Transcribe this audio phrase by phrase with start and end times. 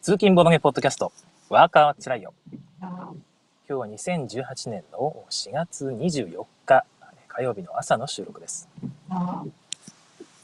[0.00, 1.12] 通勤ボドゲポッドキャスト、
[1.50, 2.32] ワーカーはつらいよ。
[2.80, 3.14] 今
[3.66, 6.84] 日は2018年の4月24日、
[7.26, 8.68] 火曜日の朝の収録です。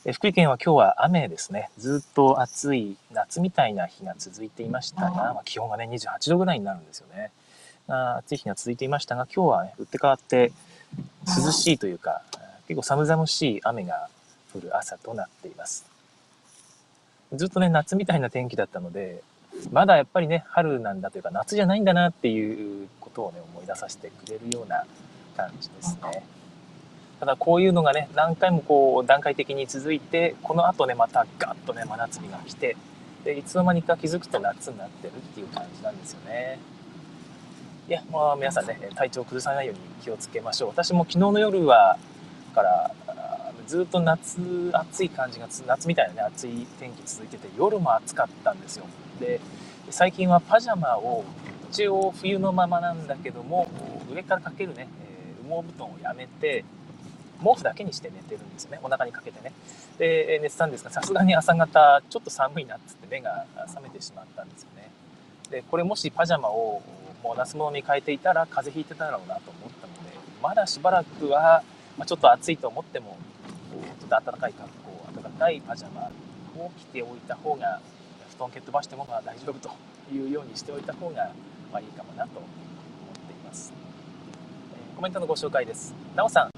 [0.04, 1.70] え福井県は今日は雨ですね。
[1.78, 7.30] ずっと暑い夏みたいな日が続いていましたが、まあ、気温がね、28度ぐらいになるんですよね。
[7.88, 10.52] あ暑い日が続いていましたが、今日は、ね、打って変わって
[11.26, 12.20] 涼しいというか、
[12.68, 14.10] 結構寒々しい雨が
[14.54, 15.84] 降る朝となっています。
[17.32, 19.22] ずっとね、夏みたいな天気だったので、
[19.72, 24.84] まだやっぱりね、春なんだというか、夏じゃないんだなっていうことをね、思い出させてくれるような
[25.36, 26.24] 感じですね。
[27.20, 32.76] ただこういうのがね、何回もこう段階的に続いて、この後ね、またガッとね、真夏日が来て、
[33.24, 36.58] で、いつの間にか気づくと夏になってるっていう感じなんですよね。
[37.88, 40.68] いや、まあ皆さんね、体調崩さないように気をつけましょう。
[40.70, 41.96] 私も昨日の夜は、
[42.54, 42.90] から、
[43.66, 48.86] ずっと夏、暑い感じが、夏みたいなね、暑い天気続いてて、夜も暑かったんですよ。
[49.20, 49.40] で、
[49.90, 51.24] 最近はパジャマを、
[51.70, 53.68] 一応冬のままなんだけども、
[54.12, 56.64] 上からかけるね、え羽毛布団をやめて、
[57.42, 58.80] 毛布だけにして寝てるんですよね。
[58.82, 59.52] お腹にかけてね。
[59.98, 64.90] で、寝てたんですが、さすがに朝方、ちょっと寒いなっつって目が覚めてしまったんですよね。
[65.50, 66.82] で、これもしパジャマを
[67.22, 71.62] もう夏物に変えていたら風邪ひいてただろうなと思ったので、まだしばらくは、
[71.96, 73.16] ま、ちょっと暑いと思っても、
[73.98, 76.10] ちょっと暖かい格好、暖かいパジャマ
[76.62, 77.80] を着ておいた方が、
[78.36, 79.70] 布団蹴っ飛ばしてもまあ大丈夫と
[80.12, 81.32] いうようにしておいた方が、
[81.72, 82.46] まあ、いいかもなと思っ
[83.26, 83.72] ています。
[84.74, 85.94] えー、コメントのご紹介です。
[86.14, 86.50] なおさん、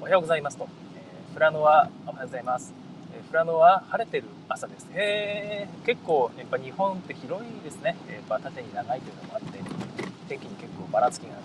[0.00, 0.68] おはようございますと。
[0.96, 2.74] えー、フラノはおはようございます。
[3.14, 4.88] えー、フラノは晴れてる朝です。
[4.92, 7.96] へえ、結構やっぱ日本って広いですね。
[8.10, 9.58] やっぱ縦に長いというのもあって、
[10.28, 11.43] 天気に結構ばらつきが。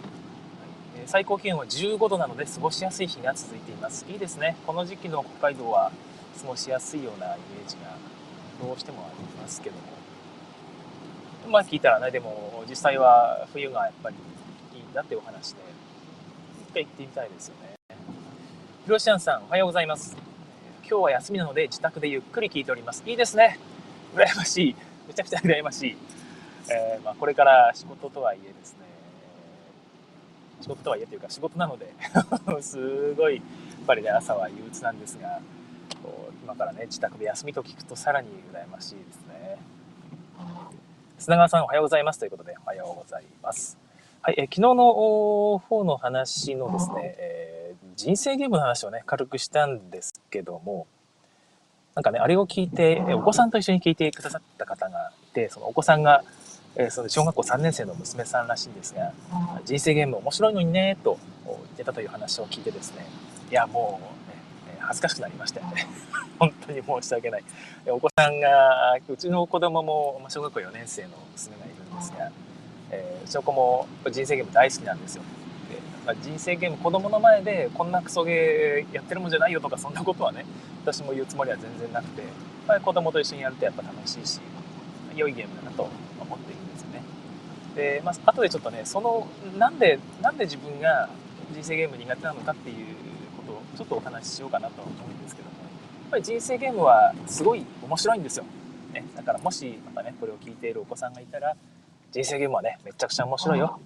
[1.06, 4.06] 最高気温は15度なので過ごしやすい日が続いています。
[4.10, 4.56] いいですね。
[4.66, 5.92] この時期の北海道は
[6.42, 7.96] 過ごしやすいようなイメージが
[8.62, 9.82] どうしてもありますけども。
[11.50, 14.16] まあ聞いたらね、でも実際は冬がやっぱり
[14.76, 15.62] いいんだってお話で、
[16.70, 17.76] 一回行ってみたいですよね。
[18.86, 20.16] ひろしあんさん、おはようございます。
[20.90, 23.04] 今日は休みなので自宅でゆっくり聞いております。
[23.06, 23.60] いいですね。
[24.16, 24.76] 羨ましい。
[25.08, 25.98] めちゃくちゃ羨ましい。
[26.72, 28.80] えー、まあ、これから仕事とはいえですね、
[30.62, 31.94] 仕事とはいえというか仕事なので
[32.62, 33.44] すごい、やっ
[33.86, 35.40] ぱりね、朝は憂鬱なんですが、
[36.44, 39.58] 今からね、自宅で休みと聞くとさらに羨ましいですね。
[41.20, 42.20] 砂川さん、おはようございます。
[42.20, 43.78] ということで、おはようございます。
[44.22, 50.88] はい、え昨日の方の話のですね、えー、人生ゲームの話をね、軽くしたんですけども、
[51.94, 56.24] なんかね、あれを聞いて、お子さんと一緒に聞いてくださった方がいて、そのお子さんが、
[56.80, 59.12] えー、その小学校3年生の娘さんらしいんですが、
[59.66, 63.06] 人生ゲーム面白いのにね、と言ってたという話を聞いてですね、
[63.52, 65.86] いや、もう、ね、恥ずかしくなりましたよね。
[66.40, 67.44] 本当に申し訳ない。
[67.88, 72.32] お子さんが、うちの子供も小学校4年生の娘がいるんですが、
[72.92, 75.24] えー、うちの子も人生ゲーム大好きなんですよ。
[75.70, 80.46] でまあ、人生ゲーム子供の前でこんなクソゲーやってるもんじゃないよとかそんなことはね
[80.86, 82.24] 私も言うつもりは全然なくて、
[82.66, 84.40] まあ、子供と一緒にやるとやっぱ楽しいし
[85.16, 85.90] 良いゲームだなと
[86.22, 86.69] 思っているん
[87.80, 89.26] でまあ後でちょっとねその
[89.58, 91.10] なんでなんで自分が
[91.54, 92.86] 人生ゲーム苦手なのかっていう
[93.38, 95.64] ことをちょっとお話ししようかなと思うんですけどもや
[96.08, 98.46] っぱり人生ゲームはすごい面白いんですよ。
[98.92, 101.56] ね、だからもしまたねこれを聞いているお子さんがいたら
[102.12, 103.80] 人生ゲームはね、めちゃくちゃ面白いよ。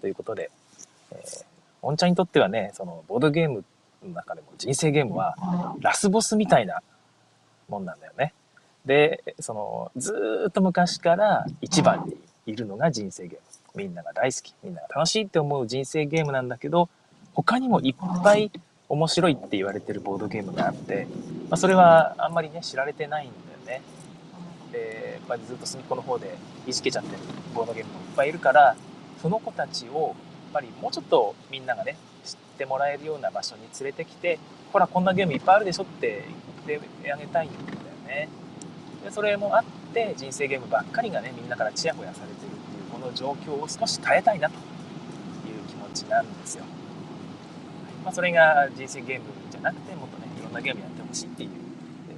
[0.00, 0.50] ということで、
[1.12, 1.44] えー、
[1.82, 3.64] おんちゃんにとってはね、そのボードゲーム
[4.02, 5.36] の中でも人生ゲームは
[5.80, 6.80] ラスボスみたいな
[7.68, 8.32] もんなんだよね。
[8.86, 13.40] で、その、ずっと昔から一番にいるのが人生ゲーム。
[13.74, 16.88] みんなが大好き、みんなが楽しいって思う人生ゲームなんだけど、
[17.34, 18.50] 他にもいっぱい
[18.88, 21.06] 面白いって言われてるボードゲームがあって、
[21.50, 23.30] まあ、それはあんまりね、知られてないん
[23.66, 23.82] だよね。
[24.72, 26.36] で、やっぱりずっと隅っこの方で
[26.66, 27.18] いじけちゃってる
[27.54, 28.76] ボードゲームもいっぱいいるから
[29.20, 30.14] その子たちをやっ
[30.52, 34.38] ぱりもうちょっとみんながね知ってもらえるような場所に連れてきて
[34.72, 36.24] ほらこんなゲームいっぱいあるでしょって
[36.66, 37.64] 言ってあげたいんだよ
[38.06, 38.28] ね
[39.04, 39.85] でそれもあって
[40.16, 44.60] 人生ゲームばっかりがねみんなからチヤホヤされてるっていうこの状況を少し変えたいなという
[45.68, 46.64] 気持ちなんですよ、
[48.04, 51.50] まあ、それが人生ゲームじゃなくてもっとねいろんなゲームやってほしいっていう、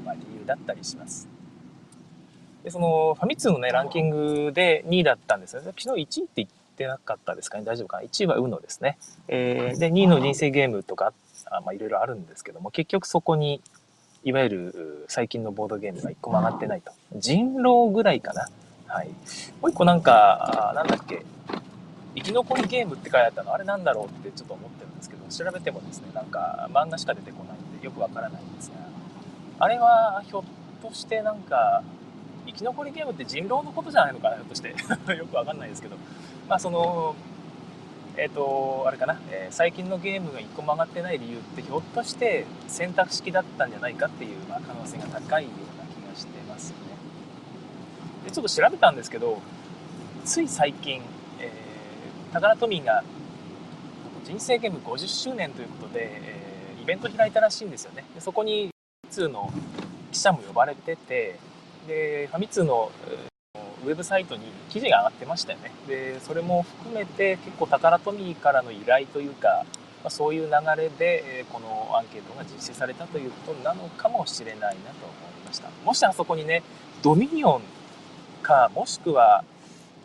[0.05, 1.29] まあ、理由だったりします
[2.65, 5.73] で、そのファミ通のね、ランキングで2位だったんですよね。
[5.79, 7.65] 昨日1位って言ってなかったですかね？
[7.65, 8.99] 大丈夫かな ?1 位は UNO ですね。
[9.29, 11.13] えー、で、2位の人生ゲームとか、
[11.47, 13.63] あまあいろいろあるんですけども、結局そこに、
[14.25, 16.93] いわゆる最近のボードゲームが1個も上がってないと。
[17.17, 18.49] 人狼ぐらいかな。
[18.87, 19.09] はい。
[19.09, 19.15] も
[19.63, 21.25] う1個なんか、なんだっけ、
[22.15, 28.77] 生き残りゲームって書いてあったの、あれなんだろうってちょっと思ってるんですけど、調べてもですね、なんか漫画しか出てこないんでよくわからないんですが、
[29.61, 30.43] あれはひょっ
[30.83, 31.83] としてなんか
[32.47, 34.69] 生き残りゲームって人狼のことじゃないのかなひょっとして
[35.15, 35.97] よくわかんないですけど
[36.49, 37.15] まあその
[38.19, 46.97] えっ、ー、とあれかな、えー、最近のゲームが一個も上がってない理由ってひょっとして選択式だったんじゃないかっていう、まあ、可能性が高いような気がしてますよね。
[48.25, 49.41] でちょっと調べたんですけど
[50.25, 51.01] つい最近、
[51.39, 53.05] えー、タカラトミーが
[54.25, 58.05] 人生ゲーム50周年ということで、えー、イベント開いたらしいんですよね。
[58.17, 58.71] でそこに
[59.13, 59.53] 2の
[60.11, 61.39] 記者も呼ばれてて
[61.87, 62.91] でファミ通の
[63.85, 65.73] ウェブサイトに記事が上がってましたよね。
[65.87, 69.65] でそれも含めて結構タカラトミーからの依頼というか、
[70.03, 75.69] まあ、そういう流れでえこのアンケートが実施されたということなのかもしれないなと思いました。
[75.85, 76.63] もしあそこにね
[77.03, 77.63] ドミニオン
[78.43, 79.45] かもしくは、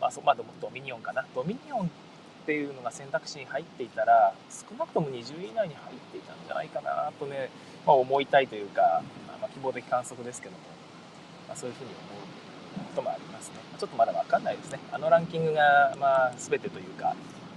[0.00, 1.24] まあ、そまあ、ドミニオンかな。
[1.34, 7.48] ドミニオンっていうのが選択肢に入っていたら少なくとも20位以内に入っていたんじゃないかなとね、
[7.86, 9.02] まあ、思いたいというか、
[9.40, 10.58] まあ、希望的観測ですけども、
[11.48, 12.24] まあ、そういうふうに思う。
[12.28, 12.43] んで
[12.80, 13.56] こともありますね。
[13.78, 14.78] ちょっとまだ分かんないですね。
[14.92, 17.14] あのランキングがまあ全てというか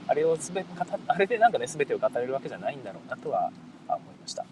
[0.08, 0.66] あれを全
[1.08, 3.52] あれでなんかね全てを語れるわけじゃないんだろうなとは
[3.88, 4.46] 思いました。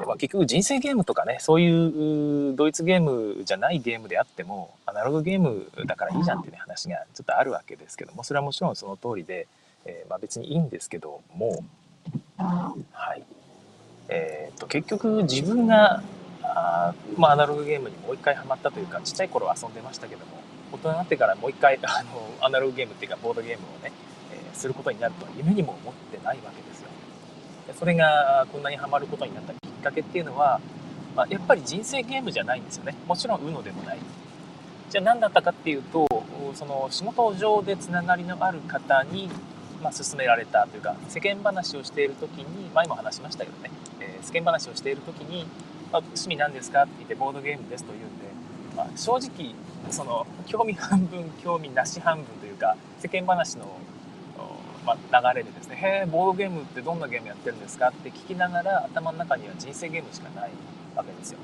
[0.00, 9.46] でま、結局人生ゲームとかねそういうドイツゲームじゃないゲームであってもアナログゲームだからいいじゃんっていう、ね、話がちょっとあるわけですけどもそれはもちろんその通りで、
[9.84, 11.62] えー、まあ、別にいいんですけども、
[12.36, 13.22] はい。
[14.08, 16.02] えーと、結局自分が
[16.48, 20.38] あ、まあ、アナログゲームにもう一回ハマったというかちっちゃい頃は遊んでましたけども
[20.72, 23.92] 大人になってからもう一回 あのアナログゲームっていうかボードゲームをね、
[24.32, 26.88] えー、することになるとは夢にも思ってないわけですよ。
[27.78, 30.60] それがこんなにハマることになったきっかけっていうのは、
[31.14, 32.94] まあ、やっぱり人生ゲームじゃないんですよね。
[33.06, 33.98] もちろん UNO でもない。
[34.90, 36.06] じゃあ何だったかっていうと
[36.54, 39.28] その仕事上でつながりのある方に、
[39.82, 43.70] まあ、勧められたというか世間話をしている時に前も話しましたけどね、
[44.00, 45.46] えー、世間話をしている時に
[45.92, 48.24] 「あ、趣味何ですか?」って言って「ボードゲームです」と言うんで、
[48.76, 49.54] まあ、正直
[49.90, 53.64] その興味半分興味なし半分というか世間話の
[54.86, 60.50] まあ、流れでですね「へえボードゲームってどんなゲームやってるんですか?」って聞きながら頭の中には人生ゲームしかない
[60.96, 61.38] わけですよ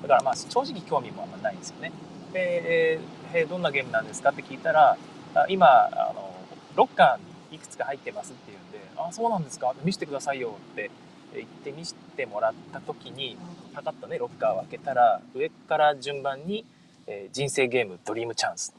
[0.00, 1.92] だからまあ正直興味もあんまないんですよね
[2.32, 2.40] で
[2.96, 3.00] 「へ
[3.34, 4.96] えどんなゲームなんですか?」って聞いたら
[5.50, 6.30] 「今あの
[6.74, 9.74] ロッカーにいくつか入ってます」って言うんで「あそうなんですか？
[9.84, 10.90] 見せてくださいよ」って
[11.34, 13.36] 言って見せてもらった時に
[13.74, 16.64] パカッとねロッカーを開けたら上から順番に、
[17.06, 18.74] えー、人生ゲームドリームチャンス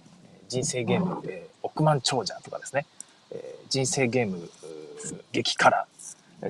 [0.50, 2.86] 人生ゲーム、えー、億万長者とかですね
[3.34, 4.50] え人生ゲーム
[5.32, 5.88] 激辛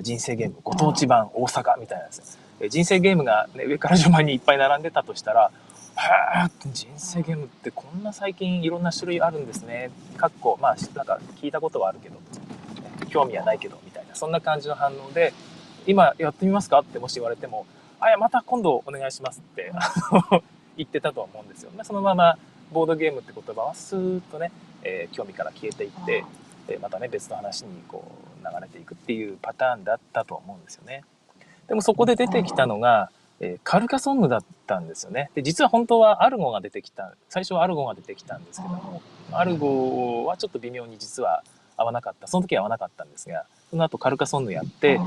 [0.01, 2.69] 人生ゲームご当地版大阪みたいなですね。
[2.69, 5.51] 人生ゲームが、ね、上から順番にいっぱい並んでたとしたら
[5.97, 9.91] へえ人生ゲームってこんな最近いろんな種類あるんですね。
[10.17, 12.19] かっこまあなんか聞いたことはあるけど
[13.09, 15.33] 興味はないけどみたいなそんな感じの反応で
[15.85, 16.79] 今やってみますか？
[16.79, 17.65] ってもし言われても
[17.99, 19.71] あいやまた今度お願いしますって
[20.77, 22.37] 言ってたと思うんですよ、ね、そのまま
[22.71, 24.51] ボードゲームって言葉はスーッとね、
[24.83, 26.25] えー、興味から消えていって
[26.67, 28.03] でまたね別の話にこ
[28.41, 31.03] う流れていくっていうパターンだったと思うんですよね。
[31.67, 33.09] でもそこで出てきたのが、
[33.39, 35.29] えー、カルカソンヌだったんですよね。
[35.33, 39.01] で実は本当はアルゴが出てきた最初はアルゴが出てきたんですけども
[39.31, 41.43] アルゴはちょっと微妙に実は
[41.77, 44.99] 合わなかったその時は合わなかったんですがその後カルカソンヌやって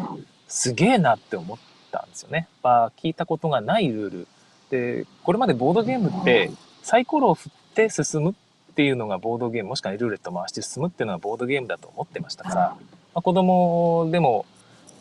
[0.48, 1.58] すげえなって思っ
[1.90, 2.48] たんですよね。
[2.62, 4.28] まあ、聞いたことがないルール。
[4.70, 6.50] でこれまでボードゲームって
[6.82, 8.34] サイコロを振って進むっ
[8.74, 12.78] ていうのがボードゲームもしくはルーレット回して進むっていうのがボードゲームだと思ってましたから、ま
[13.14, 14.44] あ、子供でも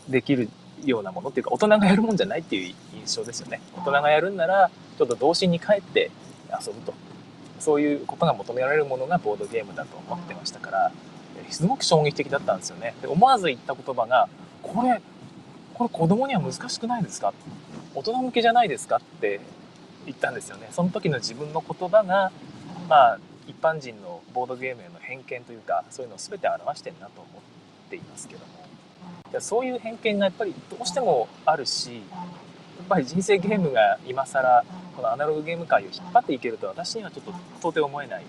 [0.07, 0.49] できる
[0.83, 3.59] ようなものっていうか大人がやるもんじゃないっていう印象ですよね。
[3.75, 6.11] 大人がやるんならちょっと童心に帰って
[6.51, 6.93] 遊ぶと。
[7.59, 10.91] そういうことが求められるものがボードゲームだと思ってましたから
[11.49, 12.93] すごく衝撃的だったんですよね。
[13.01, 14.27] で思わず言った言葉が
[14.61, 15.01] これ
[15.77, 17.33] これ子供には難しくないですか？
[17.93, 18.97] 大人向けじゃないですか？
[18.97, 19.41] って
[20.05, 20.69] 言ったんですよね。
[20.71, 22.31] その時の自分の言葉が
[22.87, 27.29] まあ一般人のボードゲームへの偏見というかそういうのを全て表してるなと思
[27.87, 28.55] っていますけども。
[29.39, 31.99] そういう偏見がやっぱりどうしてもあるしや
[32.83, 34.63] っぱり人生ゲームが今更
[34.95, 38.25] このアナログゲーム界を引っ張っていけると私にはちょっと到底思えないわ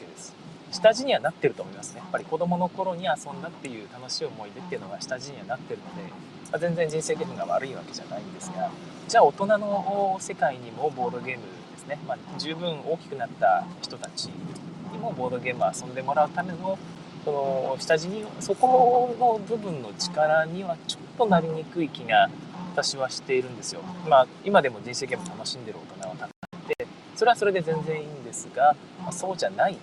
[0.00, 0.34] けです。
[0.72, 1.98] 下地にはなってると思いますね。
[1.98, 6.10] やっぱり子供の頃に遊んだっていう楽しい思い出っていうのが下地にはなってるので、
[6.54, 8.70] まあ、全然人生ゲームが悪いわけじゃないんですが
[9.08, 11.42] じゃあ大人の世界にもボードゲーム
[11.72, 16.78] ですね、まあ、十分大きくなった人たちにもボードゲームを遊んでもらうための
[17.24, 22.30] その下地にそこの部分の力にはちょっとなりにくい気が
[22.72, 23.80] 私はしているんですよ。
[24.06, 29.78] まあ、今でも人生ゲーム楽しんでる大人はたくさんいてそれはそれで全然いいんですが、まあ、そうじゃない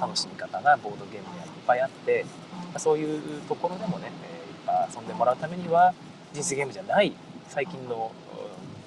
[0.00, 5.92] 楽しみ方がボードゲームにはいっぱいあって、まあ、そういうところでもね、えー、いっぱい遊んでもらうためには
[6.34, 7.12] 人生ゲームじゃない
[7.48, 8.10] 最近の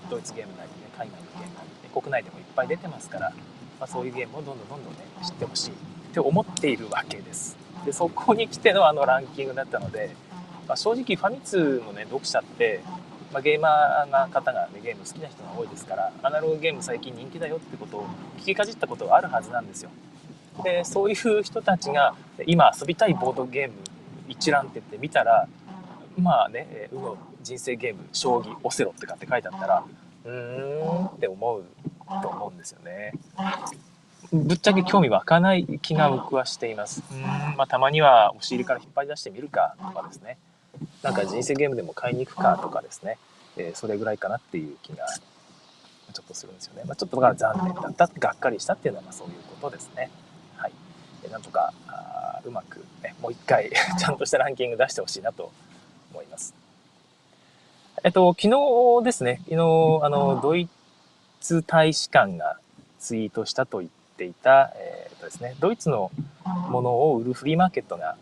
[0.10, 3.30] ドイツゲームなりね海外のゲームなり、国内でもいっぱい出てますから、
[3.80, 5.74] まあ、そういうゲームをどんどんどんどんね知ってほしいっ
[6.12, 7.56] て思っているわけです。
[7.86, 10.10] でそこに来てのあのランキングだったので、
[10.68, 12.82] まあ、正直ファミ通のね読者って
[13.32, 19.90] まあ、ゲーマーな方が、ね、ゲーム好きな人が多いですからアナログゲーム最近人気だよってことを聞きかじったことはあるはずなんですよ。
[20.64, 23.74] でそういう人たちが今遊びたいボードゲーム
[24.30, 25.48] 一覧って言って見たら
[26.18, 29.84] まあね「うの人生ゲーム将棋オセロ」ってかって書いてあったら
[30.26, 31.64] うーんって思う
[32.22, 33.14] と思うんですよね
[34.32, 40.38] ぶっちゃけ興味湧かない気が僕はしていますうんまあたまには押し入れから引っ張り出してみるかとかですね
[41.02, 43.18] なんか人生ゲームでも買いに行くかとかですね、
[43.58, 45.06] えー、それぐらいかなっていう気が
[46.14, 46.84] ちょっとするんですよね。
[46.86, 50.10] まあ、ちょっとだから残念だった、がっかりしたっていうのはまあそういうことですね。
[50.56, 50.72] はい。
[51.26, 53.70] えなんとかあうまく、ね、もう一回
[54.00, 55.52] ちゃんとしたランキング出してほしいなと
[56.12, 56.54] 思います。
[58.04, 58.50] えっと、昨
[59.00, 59.56] 日ですね、昨日、
[60.04, 60.70] あの、ドイ
[61.42, 62.58] ツ大使館が
[63.00, 66.12] ツイートしたと言っていた、えー、っとですね、ドイツの
[66.70, 68.16] ものを売るフリーマーケットが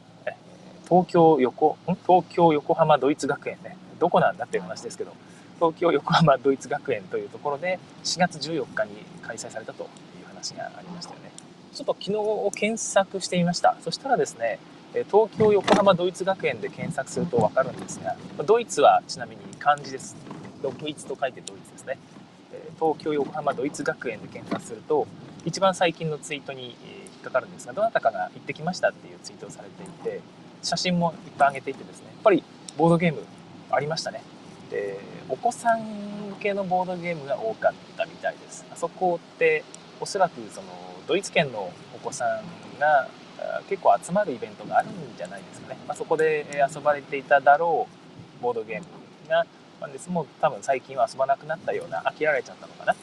[0.88, 5.13] 東京横、東京横浜ドイツ学園ね、どこなんだっていう話ですけど、
[5.56, 9.86] 東京横浜ドイツ学園というところで4月14日に開催されたとい
[10.24, 11.32] う話がありましたよね。
[11.74, 13.75] ちょっと昨日検索してみました。
[13.82, 14.60] そしたらですね、
[15.04, 20.16] 東京横浜ドイツ学園で検索するとわかるんですが、ドイツはちなみに漢字です。
[20.64, 21.98] ドイツと書いてドイツですね。
[22.80, 25.08] 東京横浜ドイツ学園で検索すると、
[25.46, 26.72] 一番最近のツイートに引
[27.20, 30.22] っかかるんですが、どなたかが行ってきましたっていうツイートをされていて、
[30.66, 32.44] 写真もいっぱい上げていてですねやっぱり
[32.75, 33.22] ボードゲーム
[33.70, 34.24] ありましたね
[34.72, 35.00] で
[35.30, 35.80] お子さん
[36.32, 39.64] 向けのボードゲームが多かったみたいですあそこって
[40.02, 40.68] おそらくその
[41.08, 43.08] ドイツ圏のお子さんが
[43.70, 47.88] 結構集まるイベントがあるんじゃないですかね、まあ、そこで遊ばれていただろ
[48.40, 48.86] うボードゲーム
[49.30, 49.46] が、
[49.82, 50.10] まあ、です。
[50.10, 52.96] もう多分最近は遊ばなくなったような飽きられちゃったのかな。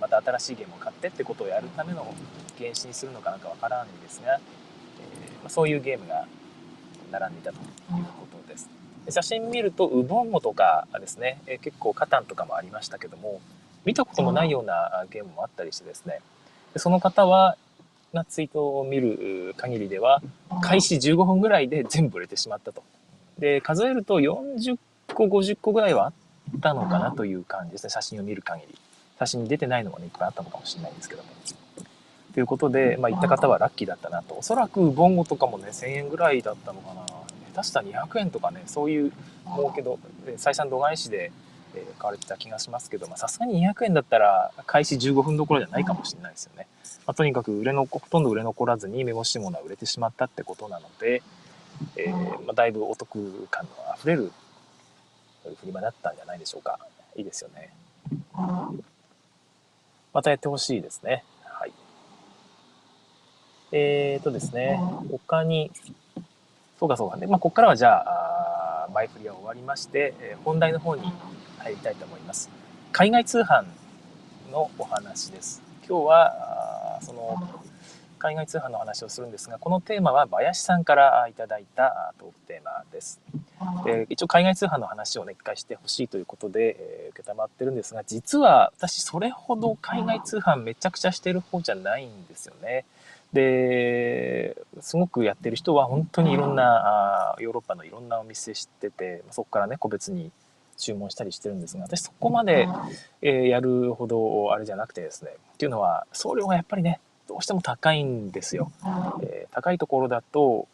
[0.00, 2.14] また新しいゲームを買ってってことをやるための
[2.56, 6.26] 原資にするのかなんかわからないんですが、えーま、そういうゲームが
[7.10, 8.68] 並んでいたということです。
[9.10, 13.40] 写真見るとウボンゴとかですね、え結構カタンとかもありましたけども
[13.84, 16.20] 見たこともないようなゲームもあったりしてですね。
[16.76, 17.56] その方は
[18.12, 20.22] なツイートを見る限りでは
[20.62, 22.82] 開始15分ぐらいで全部売れてしまったと。
[23.38, 24.78] で数えると40
[25.14, 26.12] 個50個ぐらいはあっ
[26.60, 28.78] たのかなという感じですね写真を見る限り
[29.18, 31.28] 写真に出てないのもねいっぱいあったのかもしれないんですけども。
[32.34, 34.36] ということで、まあ、行った方はラッキーだったなと。
[34.36, 37.04] おそらくボンゴとかもね、1000円ぐらいだったのかな。
[37.52, 39.12] 下手したら200円とかね、そういう
[39.56, 39.98] 儲けど、
[40.36, 41.32] 採算度外視で、
[41.74, 46.66] えー、買われてた気がしますけど、さすがに200円だったら開始15分どころじゃないかもしれないですよね。
[47.06, 51.22] まあ、とにかく売れのほとんど売れ残らずに目ぼしいものは売れてしまったってことなので、
[51.96, 54.32] えー、まあ、だいぶお得感のあふれる
[55.44, 56.78] フリマだったんじゃないでしょうか。
[57.16, 57.72] いいですよね。
[60.12, 61.72] またやってほしいですねはい。
[63.72, 65.70] えっ、ー、とですね、他に、
[66.78, 71.12] そうかそうかね、まあ、ここからはじゃあ、前振りは終わりまして、え本題の方に
[71.58, 72.50] 入りたいと思います。
[72.92, 73.64] 海外通販
[74.50, 75.62] のお話です。
[75.88, 77.36] 今日は、その、
[78.18, 83.20] 海外通販の話をするんですが、このテーマは林さんからいただいたトークテーマです。
[83.84, 92.84] で一応海外通販の話をね、一回してほしいということで、えー、承ってるんですが、実は私それほど海外通販めちゃくちゃしてる方じゃないんですよね。
[93.32, 100.30] ですごくやってる人は本当にいろんなあヨーロッパのいろんなお店知っててそこからね個別に
[100.78, 102.68] 注文したりしてるんですが私そこまで、
[103.20, 108.72] えー、やるほどあれじゃなくてですねっていうのは送料がやっぱりねどうしても高いんですよ。
[109.20, 110.66] えー、高いところだと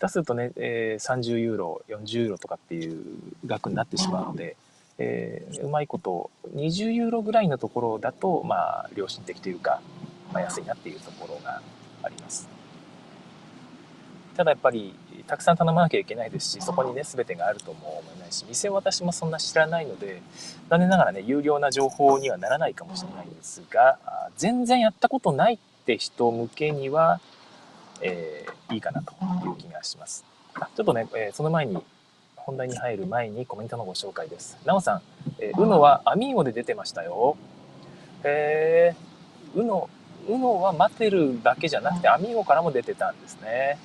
[0.00, 3.00] 下手するとね、えー、30ユーロ40ユーロとかっていう
[3.46, 4.56] 額になってしまうので。
[5.02, 9.80] えー、うまいこと20ユーロぐらいのところだとまあ良心的というか、
[10.30, 11.62] まあ、安いなっていうところが
[12.02, 12.46] あります
[14.36, 14.94] ただやっぱり
[15.26, 20.22] たくさん頼まなきゃいけないですしそこにね全てがあるとも思えないし店私もそんな知らないので
[20.68, 23.98] 残念ながらね有料な情報にはならないかもしれないんですが
[24.36, 27.20] 全然やったことないって人向けには、
[28.00, 29.12] えー、いいかなと
[29.46, 30.24] いう気がします。
[30.54, 31.78] あちょっとね、えー、その前に
[32.36, 34.58] 本題に入る前にコメントのご紹介です。
[34.64, 35.02] なおさん、
[35.38, 37.36] えー、うのはアミーゴで出てましたよ。
[38.24, 39.88] へえー、うの
[40.28, 43.78] UNO はマテルだけじゃなくてアミーゴからも出てたんですね。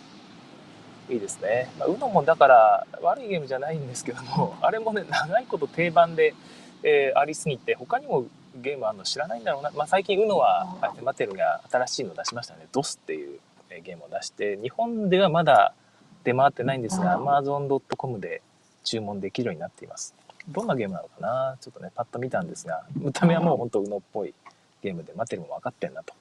[1.10, 1.70] いいですね。
[1.78, 6.34] まあ、UNO もだから悪いゲームじゃないんですけども、 あれもね、長いこと定番で、
[6.84, 9.72] えー、ありすぎて、他にもゲームあるの知らないんだろうな。
[9.72, 12.68] まあ、最近 UNO はマテルが新しいの出しましたね。
[12.72, 13.40] DOS っていう
[13.84, 15.74] ゲームを出して、日本ではまだ
[16.24, 18.42] 出回ってないんですが、Amazon.com で
[18.84, 20.16] 注文できるようになっています。
[20.48, 21.58] どんなゲームなのかな？
[21.60, 24.34] ちょっとね、パッと見たんですが、見た目はもうほんと UNO っぽい
[24.82, 26.14] ゲームで、マテルも分かってんなと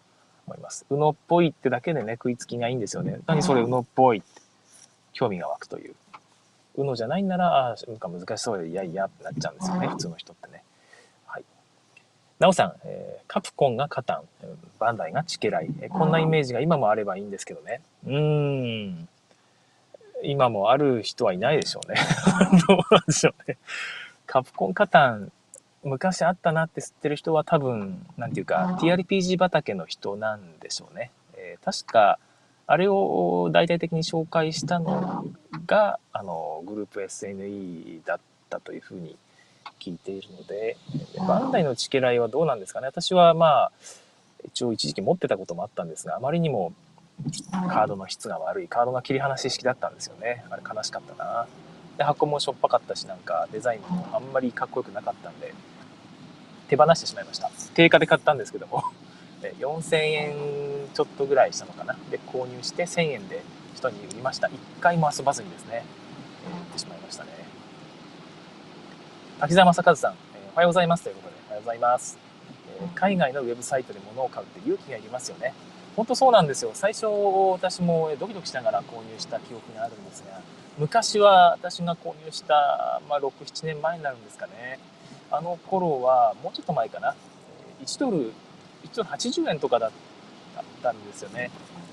[0.47, 0.87] 思います。
[0.91, 3.21] UNO っぽいってだけでね、食いつきがいいんですよね。
[3.27, 4.34] 何それ UNO っぽいって
[5.15, 5.95] 興味が湧くという。
[6.77, 10.63] UNO じゃないんなら、あなんか難しそうで、いやいやってなっちゃうんですよね、普通の人ってね。
[11.27, 11.45] はい。
[12.39, 14.23] なおさん、えー、カプコンがカタン、
[14.79, 17.81] バンダイがチケライ、えー、こんなイメージが今もあればいいんですけどね。
[18.07, 19.09] うーん。
[20.23, 21.99] 今もある人はいないでしょうね。
[22.67, 23.57] どうなんでしょうね。
[24.27, 25.31] カプコンカタン、
[25.85, 31.11] 昔あったなって知ってる人は多分、なんていうか、TRPG 畑の人なんでしょうね。
[31.37, 32.19] えー、確か、
[32.67, 35.27] あれを大々的に紹介したの
[35.67, 39.17] が、あの、グループ SNE だったというふうに
[39.81, 40.77] 聞いているので、
[41.27, 42.87] バンダイのチケライはどうなんですかね。
[42.87, 43.73] 私はまあ、
[44.47, 46.73] 一応一時期持ってたこともあったんですが、あまりにも
[47.51, 50.45] カードの質が悪い、カードが切り離し式だったんですよね。
[50.51, 51.47] あれ悲しかったな。
[51.97, 55.55] で、箱もしょっぱかったし、なんかデザインもあんまりかっこよくなかったんで、
[56.69, 57.51] 手放してしまいました。
[57.75, 58.83] 定価で買ったんですけども、
[59.61, 60.35] 4000円
[60.95, 61.97] ちょっとぐらいしたのかな。
[62.11, 63.43] で、購入して1000円で
[63.75, 64.49] 人に売りました。
[64.49, 65.85] 一回も遊ばずにですね、
[66.49, 67.31] えー、売ってしまいましたね。
[69.41, 72.17] 滝沢正和さん、えー、おはようございますということで、おはようございます。
[72.81, 75.53] えー、海外のウェブサイトで物を買うって勇気がいりますよね。
[75.97, 76.71] 本当そうなんですよ。
[76.75, 80.41] 最初、私もドキドキしながら購入した記憶があるんですが、
[80.79, 84.79] 昔は私が購入した、まあ、6、7年前になるんですかね。
[85.31, 87.15] あの頃は、もうちょっと前かな。
[87.85, 88.33] 1ドル
[88.85, 89.91] 1ドル80円とかだっ
[90.85, 91.51] たんですよね。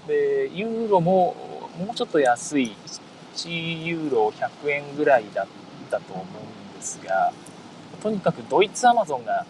[0.07, 1.35] で、ユーロも
[1.79, 2.75] もうちょっと安い、
[3.35, 5.47] 1ユーロ100円ぐらいだっ
[5.89, 7.31] たと思うんですが、
[8.03, 9.45] とにかくドイツアマゾンが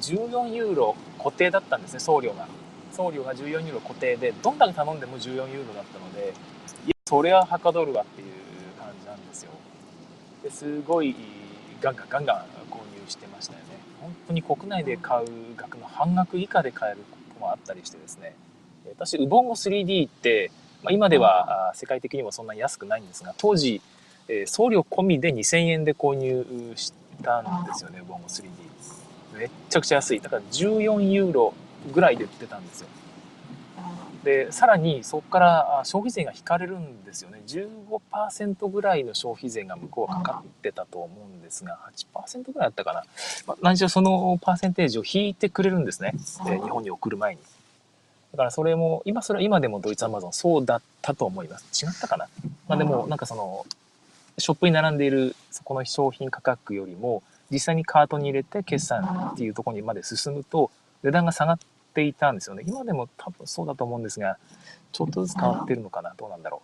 [0.00, 2.48] 14ユーロ固定だったんですね、送料が。
[2.92, 6.32] 送料が14ユーロ固定で、どんだけ頼んでも14ユーロだったので、
[6.86, 8.28] いや、それははかどるわっていう
[8.80, 9.50] 感じなんですよ。
[10.42, 11.14] ですごい
[11.80, 12.36] ガンガンガンガン
[12.70, 13.64] 購入してましたよね。
[14.00, 18.34] 本当に国内で買う額の半額以下で買えることもあったりしてですね
[18.90, 20.50] 私ウボンゴ 3D って、
[20.82, 23.80] まあ、今では世界的にもそんなに安くないんですが当時、
[24.28, 26.92] え送料込みで2000円で購入し
[27.22, 28.48] たんですよねウボンゴ 3D
[29.38, 30.20] めっちゃくちゃ安い。
[30.20, 31.54] だから14ユーロ
[31.92, 32.88] ぐらいで売ってたんですよ。
[34.22, 37.42] でさらにそこから消費税が引かれるんですよね。
[37.46, 41.78] 15%ぐらいの消費税が向こうはかかってたと思うんですが
[42.14, 43.04] 8%ぐらいだったかな、
[43.46, 46.12] まあ、何しろそのパーセンテージを引いてくれるんですね。
[46.46, 47.42] で日本に送る前に
[48.34, 52.26] だからそれも今それは今でもドイツアマゾンそうだったと思います違ったかな、
[52.68, 53.64] まあ、でもなんかその
[54.38, 60.72] ショップに並んでいるそこの商品価格よりも実際にカートに入れて決算っていうところにまで進むと
[61.04, 61.58] 値段が下がっ
[61.94, 62.64] ていたんですよね。
[62.66, 64.38] 今でも多分そうだと思うんですが、
[64.90, 66.62] ちょっとずつ変わってるのかな、どうなんだろ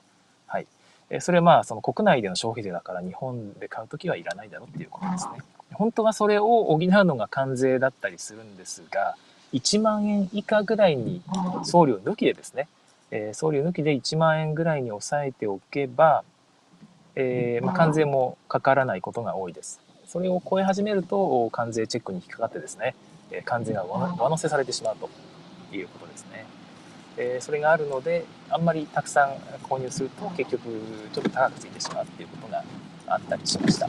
[0.49, 0.51] う。
[0.51, 0.67] はい。
[1.11, 5.43] えそれはまあ、その国内での消費税だから日本で買うときはいらないだろうっていうことですね。
[5.73, 9.17] 本当はそれを補うのが関税だったりするんですが、
[9.53, 11.23] 1万円以下ぐらいに
[11.65, 12.69] 送料抜きでですね、
[13.11, 16.25] えー、送料抜きで1万円ぐらいに抑えておけば、
[17.17, 19.81] えー、まあ、関税もかからないことが多いです。
[20.07, 22.97] それを超え始めると関税チェックに引っかかってですね、
[23.31, 25.09] え関税が上乗せされてしまうと
[25.73, 26.47] いうことですね。
[27.17, 29.35] えそれがあるのであんまりたくさん
[29.69, 30.63] 購入すると結局
[31.13, 32.65] ちょっと高くついてしまうっていうことが
[33.07, 33.89] あったりしました。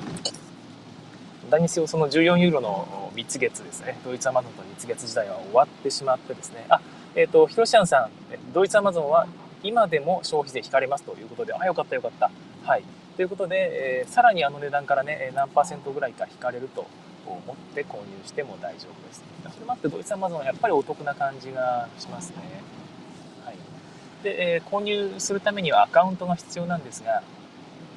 [1.50, 6.80] 何にせよその14ユーロの蜜月ですね、ドイツアマゾンと蜜月時代は終わってしまってですね、あ、
[7.16, 8.10] えっ、ー、と、ヒロシアンさん、
[8.54, 9.28] ドイツアマゾンは
[9.64, 12.32] 今でも消費税引かれますということで、あ、よかったよかった。
[12.64, 12.84] はい。
[13.16, 16.82] ということで、えー、さらにあの値段からね、何パーセントぐらいか引かれると
[17.28, 19.24] を持って購入しても大丈夫です。
[19.54, 22.36] それもあってドイツアマゾンはやっぱりお得な感じがしますね。
[23.46, 23.56] はい、
[24.24, 27.22] で、えー、購入するためにはアカウントが必要なんですが、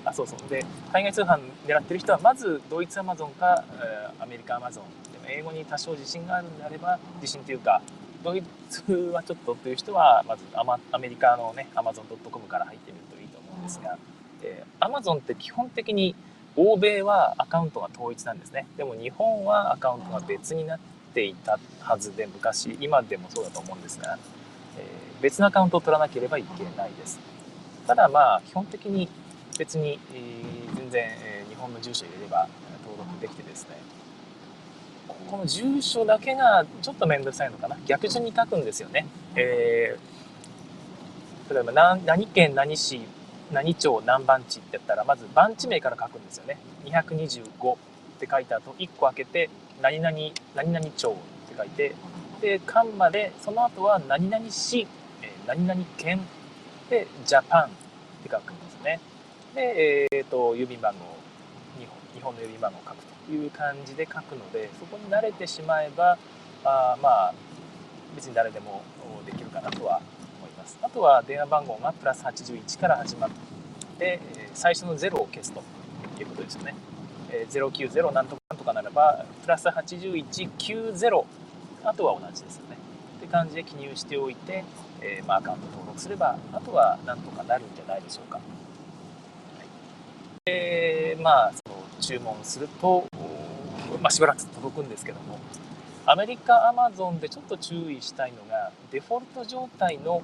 [0.04, 0.48] あそうそう。
[0.48, 4.84] で海外通販狙ってる人はまずドイツアマゾンか、え、アメリカアマゾン。
[5.12, 7.80] でも英語に多少自信があるんであれば自信というか
[8.22, 13.98] ドイツはちょっとという人はまずアマアメリカのねアマゾン .com から入ってみるといいと思うんですが、
[14.42, 16.14] えー、アマゾンって基本的に
[16.56, 18.66] 欧米はアカウントが統一なんですね。
[18.76, 20.78] でも日本はアカウントが別になっ
[21.12, 24.18] ていたはずで昔今でもそうだと思うんですが、
[24.78, 27.18] えー、別のアカウントを取らなければいけないです。
[27.86, 29.08] ただまあ基本的に
[29.58, 32.48] 別に、えー、全然、えー、日本の住所入れれば
[32.86, 33.76] 登録できてですね。
[35.30, 37.76] この住所だけがちょっと面倒くさいのかな。
[37.86, 43.00] 逆順に書くんですよね、えー、例えば何県何市
[43.52, 46.58] 何町何番地ってやったらまず番地名から書くんですよね。
[46.84, 47.76] 225っ
[48.18, 50.16] て書いた後1個開けて何々
[50.54, 51.94] 何々町って書いて
[52.40, 54.86] で間までその後は何々市
[55.46, 56.20] 何々県
[56.90, 57.68] でジャパンっ
[58.22, 59.00] て書くんですね。
[59.54, 61.14] で、えーと、郵便番号
[62.14, 66.18] 日本の郵便番号を書くという感じで書くのでそこに慣れてしまえば
[66.64, 67.34] あまあ
[68.14, 68.82] 別に誰でも
[69.26, 70.00] できるかなとは
[70.38, 70.78] 思います。
[70.82, 73.30] あとは電話番号がプラス81から始まっ
[73.98, 74.20] て
[74.54, 75.62] 最初の0を消すと
[76.20, 76.74] いうことですよね。
[77.50, 81.24] 090なんとかなんとかならばプラス8190
[81.82, 82.78] あとは同じですよね。
[83.18, 84.64] って感じで記入しておいて、
[85.00, 88.38] え、まあ、アカウント登録すればあとはなんとかなるんじゃないでしょうか、
[91.22, 93.07] まあその注文すると、
[94.02, 95.38] まあ、しばらく届くんですけども
[96.04, 100.20] アメリカアマゾンでちょっと注意したいのがデフォルト状態の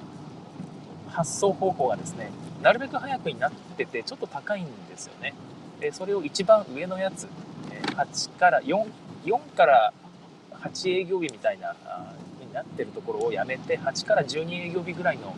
[1.07, 2.29] 発送方法がですね
[2.61, 5.33] なるべく早くになっててちょっと高いんですよね。
[5.91, 7.27] それを一番上のやつ
[7.95, 8.85] 8から4
[9.25, 9.91] 4から
[10.51, 11.75] 8営業日みたいな
[12.39, 15.35] になってるところをやめて8から12営業日ぐらいのと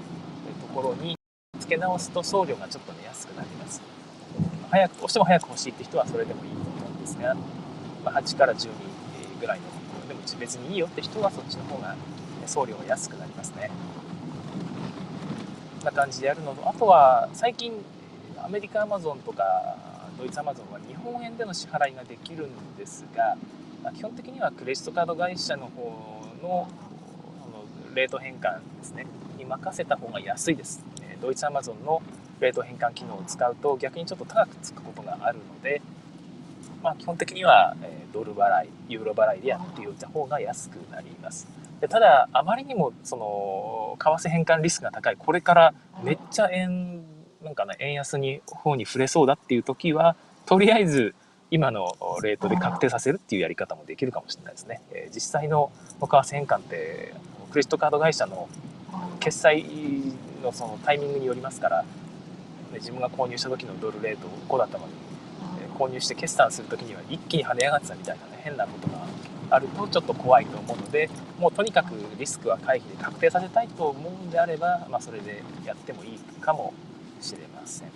[0.76, 1.16] ころに
[1.62, 4.03] 付け直すと送料がちょっとね安くなります。
[4.74, 7.36] 早くどうしても早く欲しいって人はそれでもいいと思うんですが、
[8.04, 8.70] まあ、8から12
[9.40, 11.96] ぐらいのところでも別にいいよって人はそっちの方が
[12.48, 13.70] 送料が安くなりますね。
[15.84, 17.74] な感じでやるのとあとは最近
[18.44, 19.44] アメリカアマゾンとか
[20.18, 23.38] ドイツアマゾンは日本円での支払いができるんですが
[23.84, 26.68] ま基本的にはクレジットカード会社の方の
[27.94, 29.06] レート変換ですね。
[29.38, 30.84] に任せた方が安いです
[31.22, 32.02] ドイツアマゾンの
[32.44, 35.82] レート変換機能を使うと逆にちょっと高くつくことがあるので、
[36.84, 37.76] まあ、基本的には
[38.14, 41.48] ドル払いユーロ払いでやっておいた方が安くなります
[41.82, 47.04] でただあまりにもその為替変換リスクが高いこれからめっちゃ円
[47.44, 51.16] なんかね円安に方に触れそうだっていう時はとりあえず
[51.52, 54.82] 今のレートで確定させるっていうやり方もできるかもしれないですね。
[54.92, 57.14] え実際の為替変換って
[57.52, 58.50] クレジットカード会社の
[59.20, 59.64] 決済
[60.42, 61.86] のそのタイミングによりますから、
[62.80, 64.94] 自分が購入した時のドルレート5だったのに、
[65.62, 69.04] え購入して決算する時には一気に跳ね上がってたみたいなね変なことが
[69.50, 71.10] あるとちょっと怖いと思うので
[71.40, 76.74] もうとにかくリスクは回避で確定させたいと思うんであれば、まあ、それでやってもいいかも
[77.22, 77.90] しれません。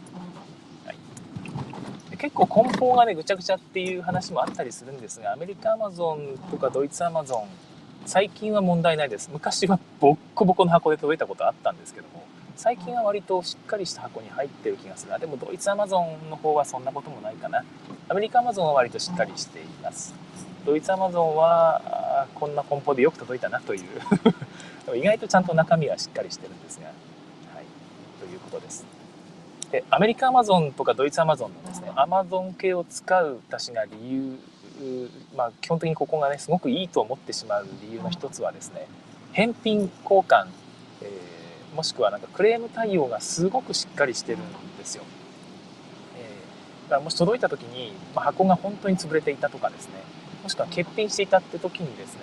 [0.85, 7.47] はい、結構梱包がねぐちゃぐちゃっていう話もあったりするんですがアメリカアマゾンとかドイツアマゾン
[8.05, 9.29] 最近は問題ないです。
[9.33, 12.23] 昔はボッコボコの箱で届いたことあったんですけども
[12.57, 15.17] 最近は割としっかりした箱に入ってる気がする。
[15.19, 17.63] でもドイツアマゾンの方はそんなこともないかな。
[18.09, 20.15] アメリカアマゾンは割としっかりしています。
[20.65, 23.81] ドイツアマゾンはこんな梱包でよく届いたなという。
[24.97, 26.91] 意外とちゃんと中身はしっかりしてるんですが、は
[27.61, 27.65] い、
[28.19, 28.85] ということです。
[29.71, 34.39] でアメリカアマゾンとかドイツアマゾンのですねアマゾン系を使う私が理由
[35.35, 38.87] まあ、基本的にここがねすごくいいと思ってしまう理由の一つはですね
[39.31, 40.47] 返品交換、
[41.01, 41.11] え、
[41.77, 44.41] もしくはなんかクレーム対応がすごくしっかりしてるん
[44.79, 45.03] ですよ。
[46.17, 49.93] えー、だからもし届いた時に、まあ、箱が本当に潰れていたとかですね
[50.41, 52.21] もしくは欠品していたって時にですね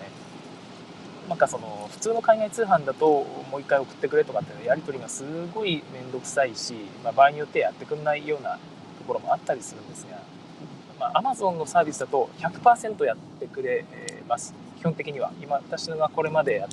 [1.29, 3.07] なんかその普通の海外通販だと
[3.51, 8.59] もう一回送ってくれとかっていうやり取りがすごい面倒くさいし、まあ、場合によってやってくんないような
[8.99, 10.19] ところもあったりするんですが
[10.99, 13.85] まあ、Amazon のサービスだと100%やってくれ
[14.29, 14.55] ます。
[14.79, 15.33] 基本的には。
[15.43, 16.65] 今、私がこれまで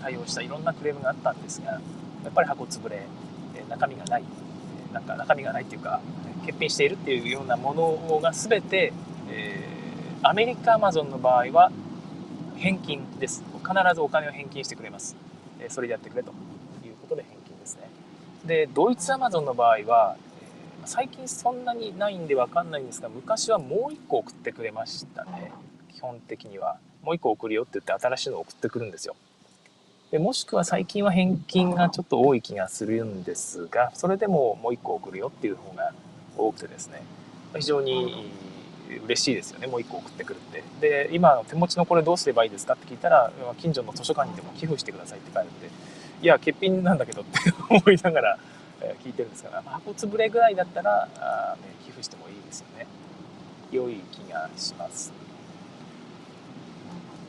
[0.00, 1.80] 対応したいろんなクレームがあったんですが、
[2.24, 3.06] やっぱり箱潰れ、
[3.68, 4.24] 中身がない、
[4.92, 6.00] なんか中身がないっていうか、
[6.46, 8.92] 欠品しているっていうようなものが全て、
[9.30, 11.70] えー、アメリカ Amazon の場合は
[12.56, 13.44] 返金です。
[13.58, 15.16] 必ずお金を返金してくれます。
[15.68, 16.30] それでやってくれと
[16.84, 17.90] いうことで返金ですね。
[18.44, 20.16] で、ドイツ Amazon の場合は、
[20.88, 25.52] 最近そんなにないんで分かんないんですが昔はもう1個送ってくれましたね
[25.94, 29.14] 基本的にはもう1個送るよって言って新しいのを送ってくるんですよ
[30.10, 35.92] でもしくは最近は返金がちょっと多い気がするんですがそれでももう1個送るよっていう方が
[36.36, 37.02] 多くてですね。
[37.56, 38.30] 非常に
[39.04, 40.62] 嬉しいですよねもう1個送ってくるって。
[40.80, 45.50] で今手持ちのこれどうすればいいですかって聞いたら近所の図書館にでも寄付してくださいって書いて
[46.22, 48.38] いや欠品なんだけどって思いながら
[49.04, 52.86] 聞いてるんですから、まあ、箱潰れぐらいだったら、ね、寄付してもいいですよね。
[53.70, 55.12] 良い気がします、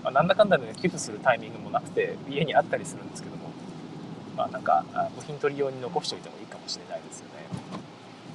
[0.04, 3.50] まあ、なんだかんだで、ね、寄付するタイミングもなくて家にあったりするんですけども
[4.38, 4.86] まあなんか
[5.16, 7.40] 部品取り用に残しておいてもいいかもしれないですよね。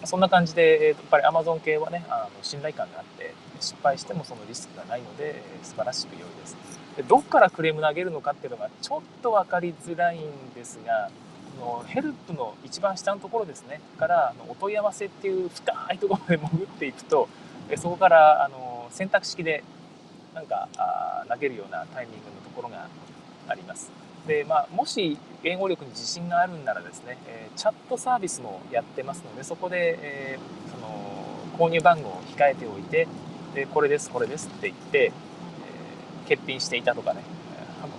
[0.07, 6.57] そんな感じで、やっぱり Amazon 系はねあの信頼感があって失敗してもそのリスクがないので素晴らしく良いです。
[6.97, 10.21] でどっからクレーム投げるのかっていうのがちょっと分かりづらいん
[10.55, 11.11] ですが
[11.59, 17.29] のヘルプの一番下のところですねからお問い合わせっていう深いところで潜っていくと
[17.77, 19.65] そこからあの選択式で
[20.35, 22.89] なんかあ投げるようなタイミングのところが
[23.49, 23.91] あります。
[24.27, 30.39] でまあ、もし言語力に自信があるんならですね、え、チャットサービスもやってますのでそこで、え、
[30.71, 30.89] その
[31.59, 33.07] 購入番号を控えておいて、
[33.55, 35.13] でこれですこれですって言って、
[36.27, 37.23] え、欠品していたとかね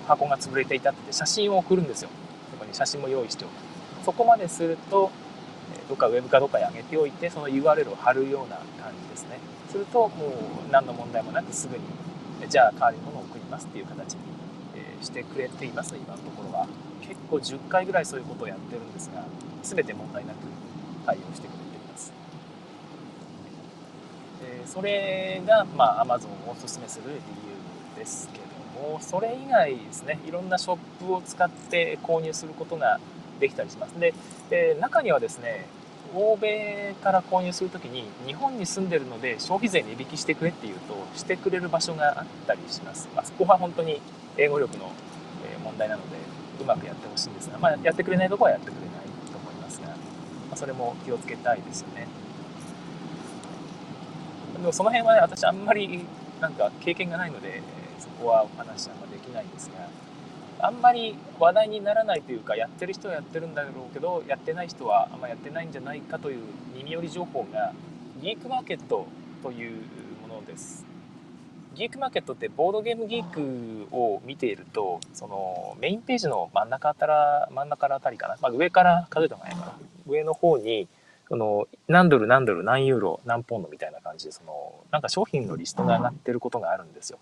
[0.07, 2.09] 箱が潰れていたって写真を送るんですよ。
[2.51, 3.51] そこに写真も用意しておく。
[4.03, 5.11] そこまですると
[5.87, 9.37] どっかウェブかどっかに上げておいてその URL を貼るような感じですね。
[9.69, 10.27] するとも
[10.67, 11.83] う何の問題もなくすぐに
[12.47, 14.19] じゃあ代わりのものを送りますっていう形に、
[14.75, 16.67] えしてくれています今のところは。
[17.01, 19.23] 結構10回ぐらいそういうことをやってるんですが
[19.63, 20.37] 全て問題なく
[21.05, 22.11] 対応してくれています。
[24.41, 27.19] でそれが、まあ、Amazon をおすすめする理由
[27.95, 32.99] ですけどもそれ以外ですねいろんなショップを使って購入することが
[33.39, 33.99] できたりします。
[33.99, 34.13] で
[34.49, 35.65] で中にはですね
[36.13, 44.01] 欧米から購入する時に日本に住んでるので消費税値引きしてくれっていうとしてくれる場所があったりします、まあ、そこは本当に
[44.37, 44.91] 英語力の
[45.63, 46.17] 問題なので
[46.61, 48.89] うまくやってほしいんですが、まあ、やってくれないとこはやってくれない
[49.31, 49.95] と思いますが、ま
[50.53, 52.07] あ、それも気をつけたいですよね。
[54.53, 55.43] でもその辺はね私
[60.65, 66.39] あんまり話題にならないというかやってる人はやってるんだろうけどやってない人はあんまやってないんじゃないかという
[66.75, 67.71] 耳寄り情報が
[68.19, 69.05] ギークマーケット
[69.43, 69.71] という
[70.27, 70.85] ものです。
[71.75, 79.73] ギークマーケットってボードゲームギークを見ているとそのメインページの真ん中あたら真ん中あたりかな、まあ、上から数えた方がいいかな。
[80.07, 80.87] 上の方に
[81.27, 87.19] その何ドル何ドル何ユーロ何ポンドみたいな感じでそのなんか商品のリストが上がってることがあるんですよ。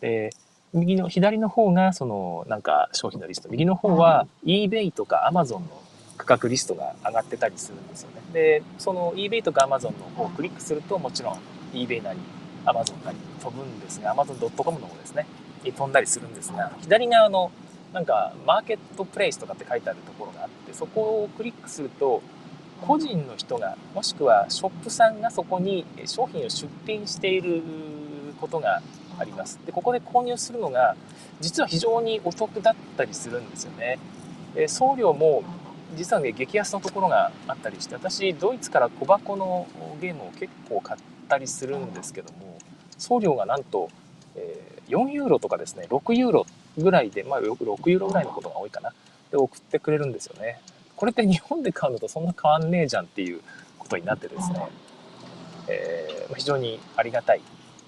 [0.00, 0.30] で
[0.74, 3.48] 右の左の方がそのなんか商品のリスト。
[3.48, 5.82] 右の方は eBay とか Amazon の
[6.16, 8.22] 価格リストが上がってたりするんですよね。
[8.32, 11.38] でその eBay とか Amazon の方をクリックするともちろん
[11.72, 12.18] eBay なり
[12.64, 14.06] Amazon なり飛ぶんですね。
[14.08, 15.26] Amazon.com の方ですね。
[15.64, 17.52] に飛んだりするんですが左側の
[17.92, 22.22] なんかマーケットプレイスとかって書いてあるところがあってそこをクリックすると
[22.86, 27.62] 個人の人がもしくはショップさんがそこに商品を出品している
[28.40, 28.82] ことが
[29.22, 29.58] あります。
[29.64, 30.96] で、ここで購入するのが、
[31.40, 33.98] 実は非常にお得だったりするんですよね。
[34.54, 35.42] で送料も
[35.96, 39.66] 実はね、激安のところがあったりして、私、ドイツから小箱の
[40.00, 42.58] ゲームを結構買ったりするんですけども、
[42.98, 43.90] 送料がなんと、
[44.34, 46.46] え4ユーロとかですね、6ユーロ
[46.78, 48.92] ぐらいで、まあよく、6ユーロぐらいのことが多いかな。
[49.30, 50.60] で、送ってくれるんですよね。
[50.96, 53.40] これって日本で買うのとそんな変わんねえじゃんっていう
[53.78, 54.68] ことになってですね、
[55.68, 57.40] えー、非常にありがたい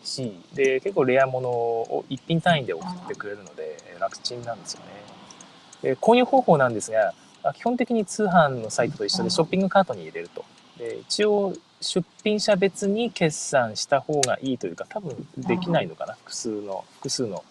[0.04, 4.86] しで結構レアものを1品単位で送ってくれるので楽ちんなんですよね。
[5.82, 7.14] で購入方法なんですが
[7.54, 10.44] 基本的に通販のサイトと一緒でショッピングカートに入れると。
[10.78, 16.14] で一応出品者別に決算した方がいいというか多分できないのかな。
[16.14, 17.44] 複数の複数の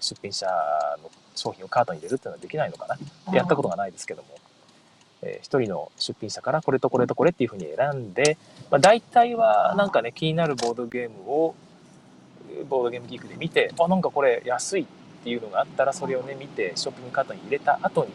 [0.00, 0.46] 出品者
[1.02, 3.34] の商品をカートに入れるっていうのはできないのかな。
[3.34, 4.28] やったことがないですけども
[5.24, 8.36] えー、1人の出品者からこれとこれとこれっていうふうに選んで、
[8.70, 11.54] まあ、大体はなんかね気になるボードゲームを
[12.68, 14.86] ボードゲームギークで見てあなんかこれ安いっ
[15.24, 18.12] ていうのがあったらそれをね見てショッピングカートに入れた後に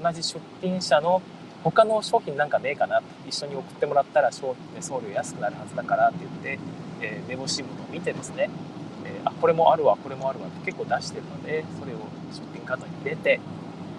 [0.00, 1.22] 同じ出品者の
[1.64, 6.58] 他の商品なんかねえかな一緒に送ってもらったら送料安くなるはずだからって言って、
[7.00, 8.50] えー、目星物を見てですね、
[9.06, 11.98] えー、あこれもあるわこれもあるわって結構出してるのでそれを
[12.32, 13.40] ショッピングカートに入れて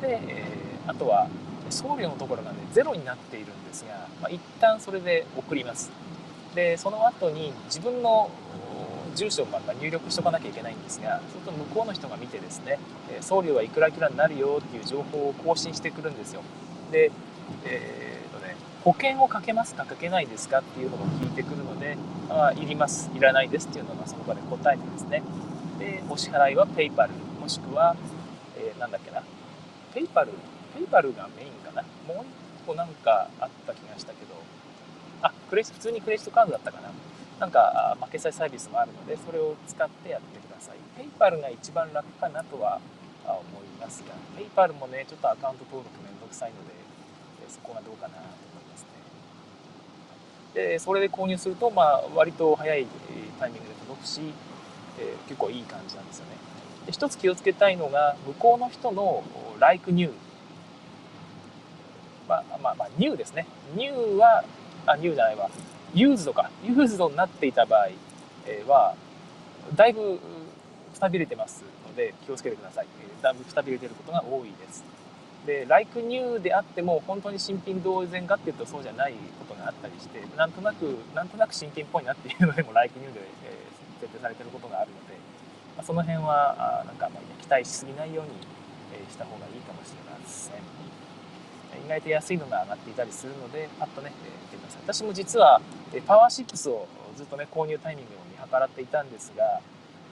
[0.02, 1.28] で、えー、あとは
[1.72, 5.92] 送料のところがねゼロになっているんですが、まあ、一旦それで送ります。
[6.56, 8.32] でその後に自分の
[9.16, 12.80] 住所をま入力しとかなきゃいけないんですがそうすると向こうの人が見てですね
[13.22, 16.42] 送料はいくらいくらになるよっていう情報を更新してくるんですよ。
[16.92, 17.12] で、
[17.66, 21.98] えーとね、保険をかけますかかけないですかっていうのも聞いてくるので
[22.30, 23.10] あいります。
[23.16, 25.24] いらないですっていうのがその場で答えてですね。
[25.80, 27.96] でお支払いは PayPal もしくは、
[28.58, 29.24] えー、なんだっけな。
[29.94, 30.28] PayPal
[30.80, 31.84] イパルがメインかな？
[32.08, 32.26] もう
[32.64, 34.36] 一個なんかあった気がしたけど。
[35.22, 36.92] あクレジ普通にクレジットカードだったかな。
[37.40, 40.78] なんか、まあ、決済サービスもあるのでそれを使ってやってください。
[40.98, 42.80] ペイパルが一番楽かなとは
[43.26, 43.44] 思い
[43.80, 46.74] ますがペイパルもねちょっとアカウント登録めんどくさいので
[47.50, 48.88] そこがどうかなと思いますね。
[50.54, 52.88] でそれで購入すると、まあ、割と早い
[53.40, 54.22] タイミングで届くし、
[55.00, 56.32] えー、結構いい感じなんですよね。
[56.86, 59.24] で一つ気をつけたいのが向こうの人の
[59.60, 60.12] Like New
[62.28, 63.48] まあまあまあ、ニューですね。
[63.76, 64.44] ニューは、
[64.86, 65.50] あ、ニューじゃないわ。
[65.94, 66.50] ユーズドか。
[66.64, 67.90] ユーズドになっていた場合
[68.68, 68.96] は、
[69.76, 70.20] だいぶ
[70.94, 72.88] くたびれてますので、気をつけてください。
[73.22, 74.84] だいぶくたびれてることが多いです。
[75.46, 79.14] で、like new であっても、本当に新品同然かっていうとそうじゃない
[79.48, 85.14] ことがあったりして、なんとなく、なんとなく新品っぽいなっていうのでも like new で、えー、設定されてることがあるので、
[85.78, 88.32] まあ、その辺は、あなんかあまり期待しすぎないように、
[88.94, 90.95] えした方がいいかもしれません。
[91.86, 94.82] 意外と安いのが上がっていたりするのでパッとね、え見てください。
[94.84, 95.62] 私も実は
[95.94, 99.62] えパワーシップスをずっとね購入タイミングを見計らっていたんですがやっ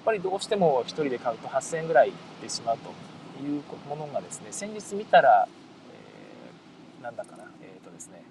[0.05, 2.89] ぱりどうしても1人で買うと8000円ぐらいいってしまうと
[3.43, 5.47] いうものがですね先日見たら、
[5.91, 8.23] えー、なんだかなえっ、ー、とですね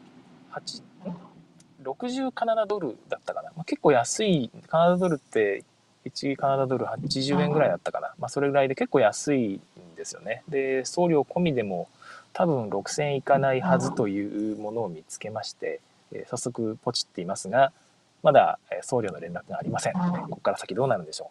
[0.52, 0.82] 8
[1.82, 5.64] 60カナダドルだったかな、まあ、結構安いカナダドルって
[6.06, 9.60] 1カナダドル80円ぐらいだったかな、まあ、それぐらいで結構安いん
[9.96, 10.42] ですよね。
[10.48, 11.88] で送料込みでも
[12.32, 15.80] 多分6000円いかないはずというものを見つけまして、
[16.12, 17.72] えー、早速ポチっていますが
[18.22, 21.30] まだ送料の連絡がありません、ここから先どうなるんでしょ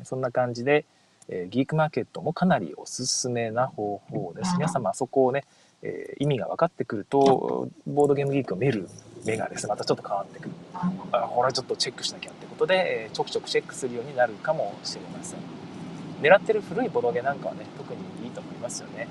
[0.00, 0.04] う。
[0.04, 0.84] そんな感じで、
[1.28, 4.54] えー、ギークマーケットもかなりおすすめな方法です。
[4.54, 5.44] 皆様そこをね、
[5.82, 8.88] えー、意味が分かってくるとボードゲームギークを見る
[9.24, 10.50] 目がですねまたちょっと変わってくる。
[11.12, 15.40] あこれはちょっとチェックしなきゃってことで、えちょくちょくチェックするようになるかもしれません。
[16.22, 19.08] 狙ってる古いボドゲなんかはね特にいいと思いますよね、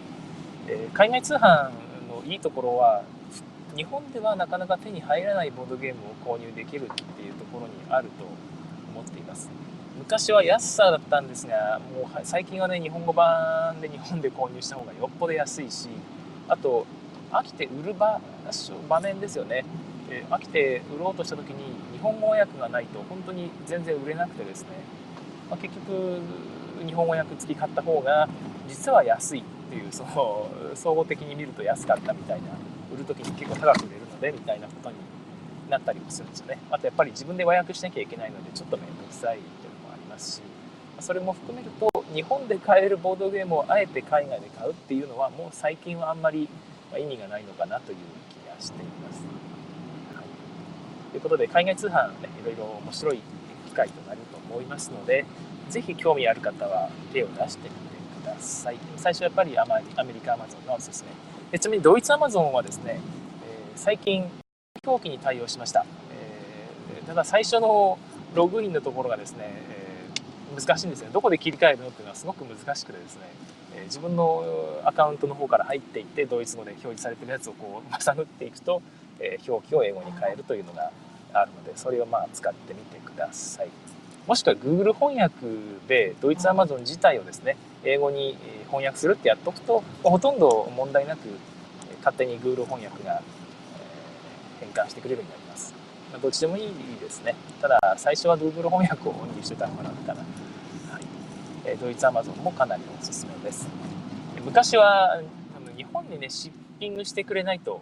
[0.68, 1.72] えー、海外通販
[2.10, 3.04] のいいところは
[3.76, 6.02] 日本ではなかなか手に入らないボードゲーム
[6.32, 8.26] を購入できるっていうところにあると
[8.92, 9.50] 思っています。
[9.98, 15.90] 昔は安さだったんですがもう最近はね日本語版で日本で購入した方がよっぽど安いし
[16.48, 16.86] あと
[17.32, 18.22] 飽きて売る場
[18.88, 19.66] 場面ですよね。
[20.10, 24.70] え飽きて売ろうとした時に日本語訳がないと本当に全然売れなくてですね、
[25.50, 26.22] まあ、結局
[26.86, 28.30] 日本語訳付き買った方が
[28.68, 29.44] 実は安い。
[29.68, 32.48] っていうその総合的に見ると安かったみたいな
[32.94, 34.96] 売る時に結構高く売れるのでみたいなことに
[35.70, 40.42] なったりもするんですよねあとやっぱり自分で和訳しなきゃいけないのでちょっと面倒くさいっていうのもありますし
[41.00, 46.48] それも含めると日本で買えるボードゲームをあえて海外で買うっていうのはもう最近はあんまり
[46.98, 47.98] 意味がないのかなという
[48.30, 49.22] 気がしています。
[51.12, 53.22] ということで海外通販ねいろいろ面白い
[53.68, 55.26] 機会となると思いますので
[55.70, 57.87] 是非興味ある方は手を出してみて
[58.28, 61.10] ださい最初やっぱりアメリカアマゾンがおすすめ
[61.52, 63.00] でちなみにドイツアマゾンはですね、
[63.46, 64.30] え、最近
[64.86, 67.98] 表記に対応しました、えー、ただ最初の
[68.34, 69.78] ログインのところがですね、え、
[70.56, 71.10] 難しいんですね。
[71.12, 73.22] どこで切り替えるのっていうのはすごく難しくてですね。
[73.76, 74.44] え自分の
[74.84, 78.82] アカウントの方から入っていってドイツ語で表示されてるやつをこう 探っていくと、
[79.20, 80.92] え表記を英語に変えるというのが
[81.34, 83.70] あるのでそれをまあ使ってみてください。
[84.28, 85.34] もしくは Google 翻訳
[85.88, 88.38] でドイツ Amazon 自体をですね英語に
[88.68, 91.30] 翻訳するってやっとくとほとんど問題なく
[92.00, 93.22] 勝手に Google 翻訳が
[94.60, 95.74] 変換してくれるようになります。
[96.22, 97.36] どっちでもいいですね。
[97.62, 100.22] ただ最初は Google 翻訳をオンにしてたのかなかな、
[100.92, 103.68] はい、ドイツ Amazon もかなりおすすめです。
[104.44, 105.22] 昔は
[105.76, 107.82] 日本にねシッピングしてくれないと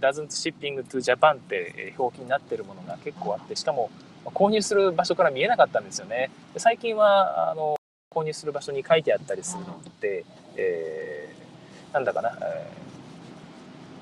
[0.00, 3.90] doesn't shipping to Japan って表記になってるものが結構あってしかも
[4.26, 6.30] 購入する場所から見えなかったんですよね。
[6.54, 7.76] で最近はあの
[8.14, 10.24] 購入する場所に書いてあったりするので、
[10.56, 12.70] えー、なんだかな、え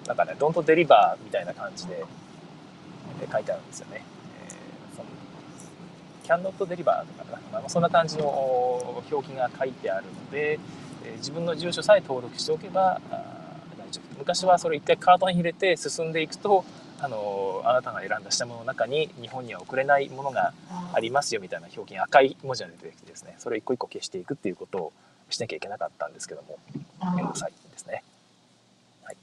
[0.04, 2.04] ー、なんかね Don't deliver みたいな感じで
[3.22, 4.04] え書いてあるんですよね、
[4.48, 8.26] えー、その cannot deliver とかかな、まあ、そんな感じの
[9.10, 10.58] 表記が書いてあるので、
[11.04, 13.00] えー、自分の住所さえ登録しておけば
[14.18, 16.64] 昔はそれ一回カートに入れて進んでいくと
[17.02, 20.52] あのあなたが選んだ品物の中に日本には送れないものが
[20.92, 23.36] ありますよみたいな表記が赤い文字が出てきてですね。
[23.38, 24.92] それを一個一個消していくっていうことを
[25.30, 26.58] しなきゃいけなかったんですけども。
[27.14, 28.04] 面倒くさいですね。
[29.04, 29.16] はい、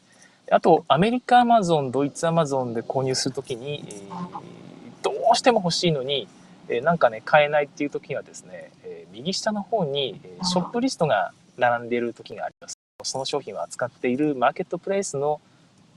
[0.52, 6.28] あとアメリカアマゾンドイツアマゾンで購入するときに、えー、どうしても欲しいのに、
[6.70, 12.78] えー、なんかね買えないっていう時はですね、えー、右下の方に、えショップリストが並んでいる時があります。
[13.04, 15.40] その商品を扱っているマーケットプレイスの、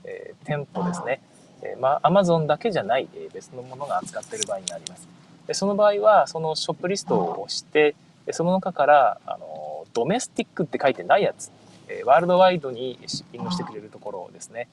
[0.03, 1.19] えー、店舗ですね。
[1.63, 5.07] え、まあ、Amazon だけじゃない、え、別のものが扱っている場合があります。
[5.47, 7.95] でその場合は、そのショップリストを押して、
[8.31, 11.51] その中から、あの、ドメスティックって書いてないやつ、
[11.87, 14.67] え、ワールドワイドにシッピングしてくれるところですね。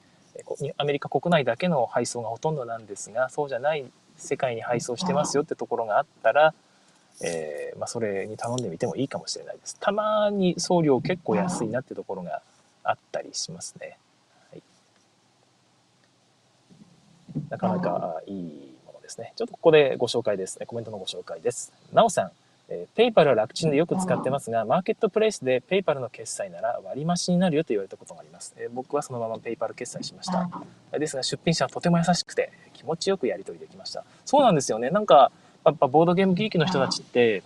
[0.77, 6.53] アメリカ国内だけの配送がほとんどなんですが、そうじゃない世界に配送してますよってところがあったら、
[7.21, 9.75] えー、まあ、それに頼んでみてもいいかもしれないです。
[9.79, 12.41] たまに送料結構安いなってところが
[12.83, 13.97] あったりしますね。
[14.51, 14.63] はい、
[17.49, 19.33] なかなかいいものですね。
[19.35, 20.65] ちょっとここでご紹介ですね。
[20.65, 21.73] コメントのご紹介です。
[21.93, 22.31] なおさん、
[22.69, 28.53] えー、ペイパルは楽ちんでよく使ってますが、マーケットプレイスでペイパルの決済なら割増になるよと言われたことがあります。
[28.57, 30.49] えー、僕はそのままペイパル決済しました。
[30.97, 34.03] ですが、出品者はとても優しくて気持ちよくやり取りできました。
[34.25, 34.89] そうなんですよね。
[34.89, 35.31] なんか、
[35.65, 37.43] やっぱボードゲームギークの人たちって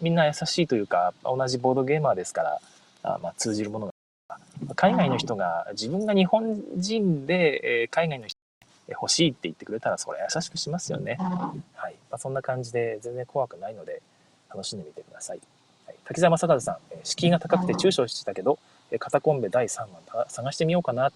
[0.00, 2.60] みんな優しいというか同じボードゲーマーですから
[3.02, 8.41] あ、まあ、通じるものが海外の人が自分が日本人で、え海外の人
[8.88, 11.16] 欲しいって言ってくれたらそれ優しくしますよね。
[11.18, 11.94] はい。
[12.10, 14.02] まあ、そんな感じで全然怖くないので
[14.50, 15.40] 楽しんでみてください。
[15.86, 18.58] はい、滝沢正和さん、敷居が高くて躊躇してたけど、
[18.98, 21.10] カタコンベ第3話探してみようかな。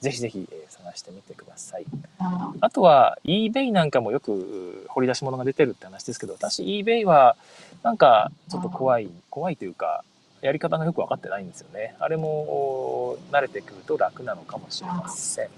[0.00, 1.84] ぜひぜひ、え探してみてください。
[2.60, 7.36] あとは eBay なんかもよく掘り出し物が出てるって話ですけど、私 eBay は
[7.82, 10.04] なんかちょっと怖い、怖いというか、
[10.40, 11.96] やり方がよく分かってないんですよね。
[11.98, 15.48] あれも慣れてくると楽なのかもしれません。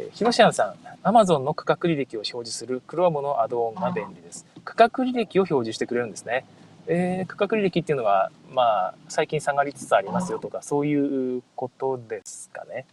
[0.00, 0.74] はいえー、ヒロシアンさ
[1.04, 4.46] ん、Amazon の価格履歴を表示する Chrome のアドオンが便利です。
[4.64, 6.46] 価格履歴を表示してくれるんですね。
[6.86, 12.86] えー、価格履歴っていうのは、まあ、最近下がりつつありますよとか、そういうことですかね。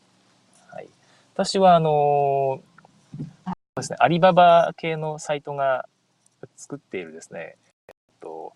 [0.70, 0.90] はい。
[1.34, 5.88] 私は、あのー、ですね、アリババ系のサイトが
[6.56, 7.56] 作っているですね、
[7.88, 8.54] えっと、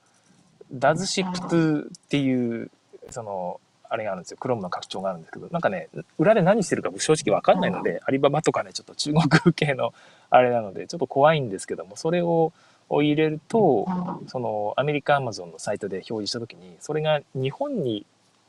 [0.72, 2.70] ダズシップ2っていう、
[3.10, 3.60] その、
[3.94, 4.38] あれがあるんですよ。
[4.40, 9.94] クロームの拡張があるんですけど、なんかね、裏で何してるか正直わかんないので、アリババとかね、ちょっと中国系の
[10.30, 12.54] あれなので、ちょっと怖いんですけども、それを
[12.90, 13.86] 入れると、
[14.28, 18.06] そのアメリカアマゾンのサイトで表示した時に、それが日本に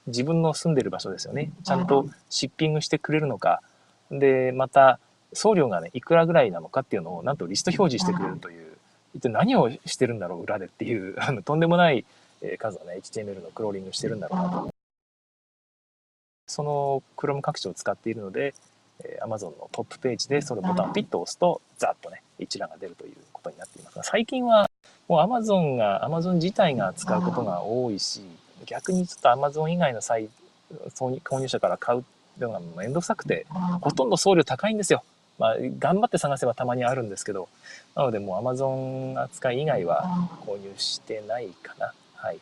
[0.06, 1.50] 自分の住んでる場所ですよね。
[1.64, 3.62] ちゃんとシッピングしてくれるのか、
[4.12, 5.00] で、また
[5.32, 8.76] 送料がね、いくらぐらいなのかっていうのを、なんとリスト表示してくれるという、
[9.14, 12.04] 一体何をしてるんだろう、裏でっていう、あのとんでもない
[12.58, 14.71] 数のね、HTML のクローリングしてるんだろうなと
[16.52, 18.54] その Chrome 拡張を使っているので、
[19.02, 24.68] え Amazon のトップページでそのボタンをピッと押すと、ざっとね、一覧が出るということになっていますが、最近は
[25.08, 28.22] もう Amazon が、Amazon 自体が使うことが多いし、
[28.66, 30.28] 逆にちょっと Amazon 以外のサイ
[30.94, 32.04] 購入者から買う
[32.38, 33.46] のがめんどくさくて、
[33.80, 35.02] ほとんど送料高いんですよ。
[35.38, 37.48] まあ、頑張って探せばたまにあるんですけど、
[37.94, 41.92] なのでもう Amazon 扱い以外は購入してないかな。
[42.14, 42.38] はい。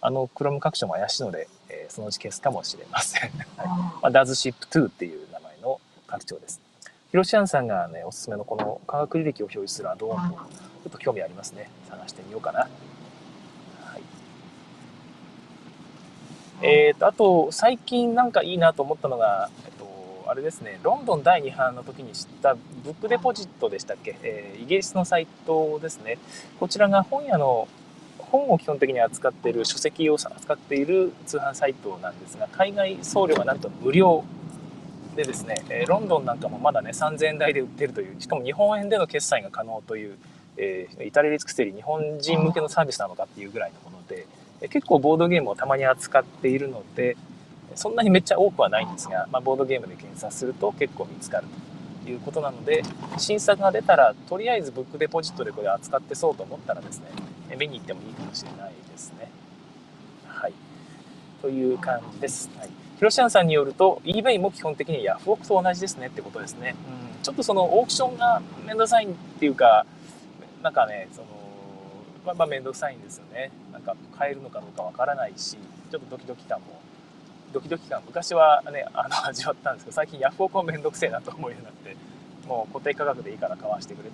[0.00, 3.30] あの、Chrome 拡張も怪しいので、えー、そのうち消すかもしれません。
[3.56, 3.66] はい。
[3.66, 6.60] まあ、DoesShip2 っていう名前の拡張です。
[7.10, 11.70] ヒロシアンさんがね、おすすめのこの科学履歴を表示するアドオンも、ちょっと興味ありますね。
[11.88, 12.60] 探してみようかな。
[12.60, 12.66] は
[13.98, 14.02] い。
[16.62, 26.18] えっ、ー、と、あと、最近なんかいいなと思ったのが、えっと、あれですね、ロンドン第2版の時に知ったブックデポジットでしたっけ、えー、イギリスのサイトですね。
[26.58, 27.68] こちらが本屋の
[28.34, 34.24] 本を基本的に扱っている書籍を扱っている通販サイトなんですが海外送料がなんと無料
[35.14, 40.18] でですね、えロンドンなんかもまだね3000円台で売ってるというしかも日本円での決済が可能という、
[40.56, 44.26] えー、至れり尽くせり日本人向けのサービスなのかっていうぐらいのもので、
[44.60, 47.16] え結構ボードゲームをたまに扱っているので
[47.76, 51.73] そんなにめっちゃ多くはないんですが、まあ、ボードゲームで検索すると結構見つかると。
[52.10, 52.82] いうことなので
[53.18, 57.06] 新作が出たらとりあえずブックデポジットでこれ扱ってそうと思ったらですね
[57.56, 59.30] 見に行ってもいいかもしれないですね。
[60.26, 60.52] はい。
[61.42, 62.50] という感じです。
[62.58, 62.70] はい。
[62.96, 66.74] ヒロシアンさんによると、eBay も基本的にヤフオクと同じですねってことですね。
[67.16, 67.22] うん。
[67.22, 69.86] ちょっとそのオークションがめんどくさいっていうか、
[70.62, 71.26] なんかね、その、
[72.24, 73.50] まあ、まあめんどくさいんですよね。
[73.72, 75.56] なんか買えるのかどうかわからないし、
[75.90, 76.80] ちょっとドキドキ感も、
[77.54, 81.96] ドキドキ感、昔はね、 あの、味わったんですけど、最近ヤフオクもめんどくせえなと思うようになって、
[82.46, 84.12] もう固定価格でいいから買わしてくれっ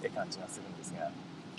[0.00, 1.10] ていう感じがするんですが、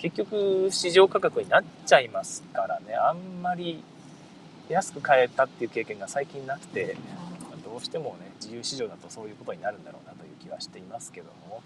[0.02, 3.84] 結局市場価格になっちゃいますからねあんまり
[4.68, 6.96] 安く買えたっていう経験が最近なくて
[7.64, 11.62] どうしてもね自由市場だとそういうことになるんだろうなという気はしていますけども、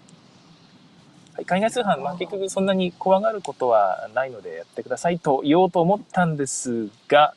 [1.33, 7.33] はい、海外通販、まあ、結局そんなに怖がることはないのでやってくださいと言おうと思ったんですが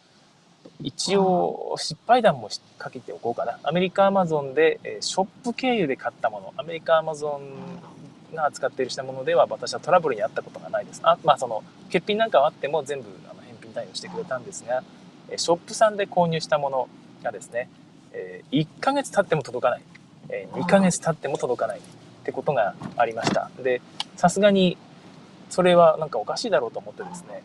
[0.83, 7.41] 一応失敗談もかけておこうかなアメリカアマゾンでショップ経由で買ったものアメリカアマゾ
[8.33, 11.01] ンが扱っているしたものでは私はトラブルに遭ったことがないです。
[11.03, 11.63] あまあその
[11.93, 14.83] 欠品なんかはあっても全部あの返品対応してくれたんですが、
[15.37, 16.89] ショップさんで購入したもの
[17.23, 17.69] がですね、
[18.53, 19.83] 1ヶ月経っても届かない、
[20.55, 21.83] 2ヶ月経っても届かないっ
[22.25, 23.51] てことがありました。
[23.59, 23.83] で、
[24.17, 24.77] さすがに
[25.49, 27.43] それはなんかおかしいだろうと思ってですね、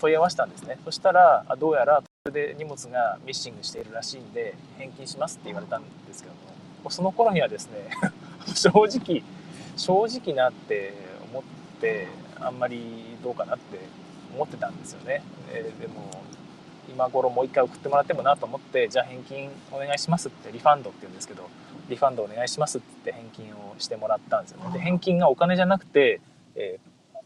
[0.00, 0.78] 問い合わせたんですね。
[0.84, 6.34] そしたら、どうやらで荷物がミッシングしているらしいんで、返金しますって言われたんですけど
[6.82, 7.88] も、その頃にはですね、
[8.54, 9.22] 正直、
[9.76, 10.94] 正直なって
[11.30, 11.42] 思っ
[11.80, 12.08] て
[12.40, 13.78] あんまりどうかなって
[14.34, 15.22] 思ってたんですよね、
[15.52, 16.22] えー、でも
[16.88, 21.48] 今頃もう一回送ってもらってもなと思ってじゃあ返金お願いしますってリファンドって言うんですけど
[21.88, 24.72] リファンドお願いしますって返金をしてもらったんですよね。
[24.72, 26.20] で返金がお金じゃなくて、
[26.56, 27.18] えー、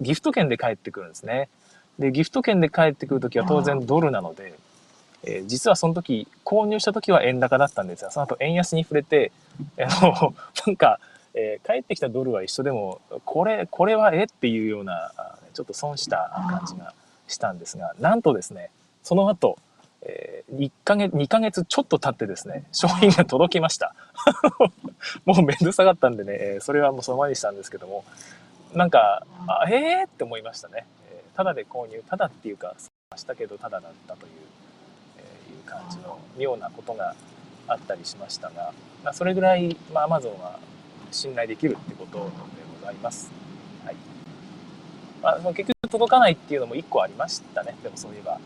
[0.00, 1.48] ギフト券で返ってくるんですね。
[1.98, 4.54] でギフト券で返ってくる時は当然ドルなので、
[5.24, 9.32] えー、実はその時購入した時は円高だったんですがその後円安に触れて
[9.78, 10.34] あの
[10.66, 11.00] なんか
[11.40, 15.12] えー、帰ってきたドルは一緒でも、これ、これはえっていうような、
[15.54, 16.94] ちょっと損した感じが
[17.28, 18.70] したんですが、なんとですね、
[19.04, 19.56] その後、
[20.02, 23.94] えー、1ヶ月、2ヶ月ちょっと経ってですね、商品が届きました。
[25.24, 28.04] もうめんどくさかったんでね、それはもうそのままにしたんですけども、
[28.74, 30.86] なんか、あえーって思いましたね。
[31.38, 32.74] えー、ただで購入、ただっていうか、
[33.16, 34.32] したけどただだったという、
[35.18, 37.14] えー、いう感じの妙なことが
[37.66, 38.72] あったりしましたが、
[39.04, 40.58] まあ、それぐらい、まあ、Amazon は
[41.10, 42.24] 信頼できるってことで
[42.82, 43.30] ご思います。
[43.84, 43.96] はい。
[45.22, 47.76] まあ、結局届かないっていうのも1個ありましたね。
[47.82, 48.40] でもそういえば。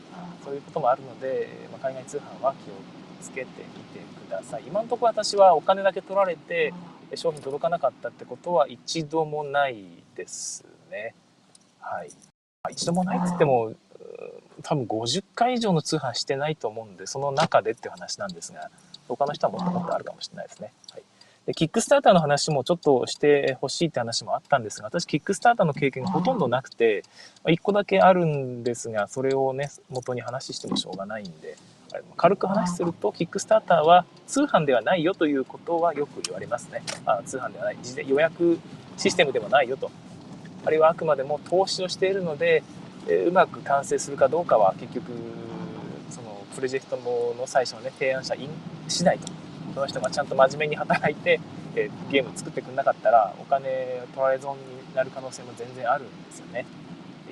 [0.45, 2.75] そういうこともあるので、まあ、海外通販は気を
[3.21, 4.65] つけてみてください。
[4.67, 6.75] 今のところ私はお金だけ取られて
[7.15, 9.85] 商品届かなかったってことは一度もない
[10.17, 11.15] ですね。
[11.79, 12.32] はい。
[12.71, 13.73] 一度もないって言っても、
[14.63, 18.71] 多分50回以上の通販してないと思うんで、その中でっていう話なんですが、
[19.09, 20.73] 他の人はもっともっとあるかもしれないですね。
[20.93, 21.03] はい。
[21.47, 27.03] で、キックスターターの話もちょっとしてほしいって話もあったんですが、私、キックスターターの経験がほとんどなくて、
[27.43, 31.57] ま1個だけあるんですが、それをね、元に話してもしょうがないんで、
[32.17, 36.85] 軽く話すると、キックスターターは通販ではないよということはよく言われますね。
[37.07, 37.77] あ通販ではない。
[38.07, 38.61] 予約
[38.97, 39.91] システムでもないよと。
[40.65, 42.63] あるいはあくまでも投資をしているので、
[43.09, 45.13] えうまく完成するかどうかは結局、
[46.11, 48.35] そのプロジェクトの最初のね、提案者
[48.89, 49.33] 次第と。
[49.75, 51.41] その人がちゃんと真面目に働いて、
[51.75, 54.63] えゲーム作ってくれなかったら、お金取られ損に
[54.95, 56.67] なる可能性も全然あるんですよね。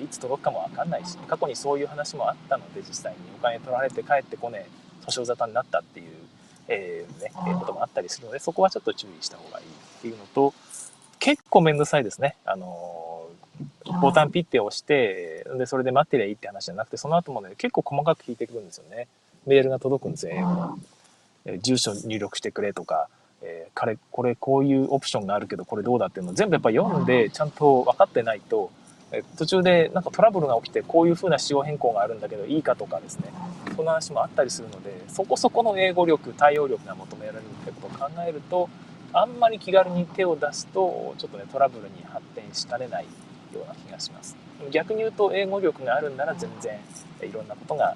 [0.03, 4.69] いつ届くかも分かんないし過去にそういう話もあったので実際にお金取られて帰ってこねえ
[5.05, 6.07] 訴訟沙汰になったっていう、
[6.67, 10.53] えー、ね、えこともあったりするのでそこはちょっと注意した方がいいっていうのと
[11.19, 12.35] 結構めんどくさいですね。
[12.45, 13.20] あの
[14.01, 19.07] ボタンピッて押してでそれで待ってりゃいいって話じゃなくてその後もね結構細かく聞いてくるんですよね。
[19.45, 21.59] メールが届くんですよ英語。
[21.59, 23.07] 住所入力してくれとか、
[23.41, 28.71] えー、彼これこういうオプションがあるけどこれどうだっていうのを全部やっぱ読んでちゃんと分かってないと
[29.37, 33.25] 途中でなんかトラブルが起きてこういう風な仕様変更があるんだけどいいかとかですね。
[33.75, 38.69] そんな話もあったりするのでそこそこの英語力対応力が求められるってことを考えると
[39.13, 43.05] あんまり気軽に手を出すとちょっとねトラブルに発展しかねない
[43.59, 44.35] ような気がします
[44.71, 46.79] 逆に言うと英語力があるんなら全然
[47.21, 47.95] いろんなことが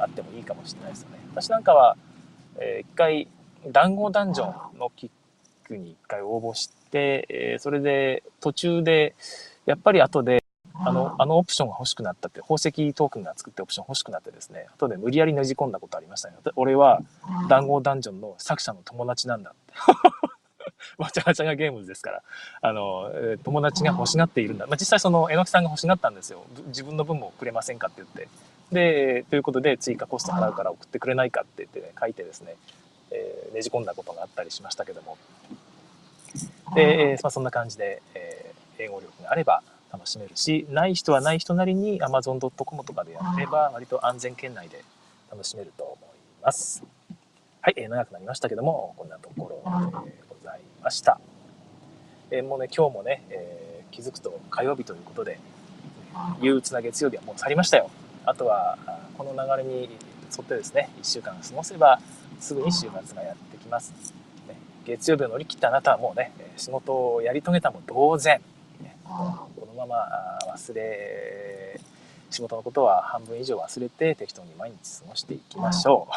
[0.00, 1.96] あってもいいかもしれないですよね私なんかは、
[2.58, 3.28] えー、一回
[3.66, 5.10] 談合ダンジョンのキッ
[5.66, 9.14] クに一回応募して、え、それで途中で
[9.66, 10.44] やっぱり後で
[10.74, 16.36] あの、あのオプションが欲しくなったって、宝石トークンが作ってオプション欲しくなってですね、後で無理やりねじ込んだことありましたね。
[16.56, 17.00] 俺は
[17.48, 19.74] 談合ダンジョンの作者の友達なんだって。
[20.98, 22.22] わちゃわちゃがゲームズですから、
[22.60, 23.10] あの、
[23.42, 24.66] 友達が欲しがっているんだ。
[24.66, 26.44] まあ、実際その、えのきさんが欲しがったんですよ。
[26.66, 28.28] 自分の分もくれませんかって言って。
[28.72, 32.56] で、ということで、追加コスト払うから送ってくれないかって言ってね、書いてですね、
[33.10, 35.16] えー、ねじ込んだことがあったりしましたけども。
[36.74, 39.62] で、まあ、そんな感じで、えー、英語力があれば、
[39.94, 44.82] 楽しめるし、ない人はない人なりに Amazon.com とかでやれば、割と安全圏内で
[45.30, 45.98] 楽しめると思い
[46.42, 46.82] ます。
[47.60, 50.04] はい、えー、長くなりましたけども、こんなところ
[50.84, 51.18] ました。
[52.30, 55.40] えー、もうね、今日もね、えー、気づくと火曜日ということで、
[56.40, 57.90] 憂鬱な月曜日はもう去りましたよ。
[58.24, 58.78] あとは、
[59.18, 59.88] この流れに沿
[60.42, 61.98] ってですね、1週間過ごせば、
[62.38, 63.92] すぐに週末がやってきます。
[64.46, 68.40] ね、月曜日を乗り切ったあなたはもうね、仕事をやり遂げたも同然、
[68.80, 68.96] ね、
[69.76, 69.96] まま
[70.54, 71.80] 忘れ
[72.30, 76.08] 仕事のことは半分以上忘れて適当に毎日過ごしていきましょ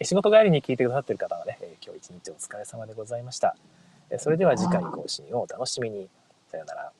[0.00, 1.55] う 仕事帰りに聞いてくださってる方はね今
[2.26, 3.56] 日お疲れ様でございました
[4.18, 6.08] それでは次回更新をお楽しみに
[6.50, 6.92] さようなら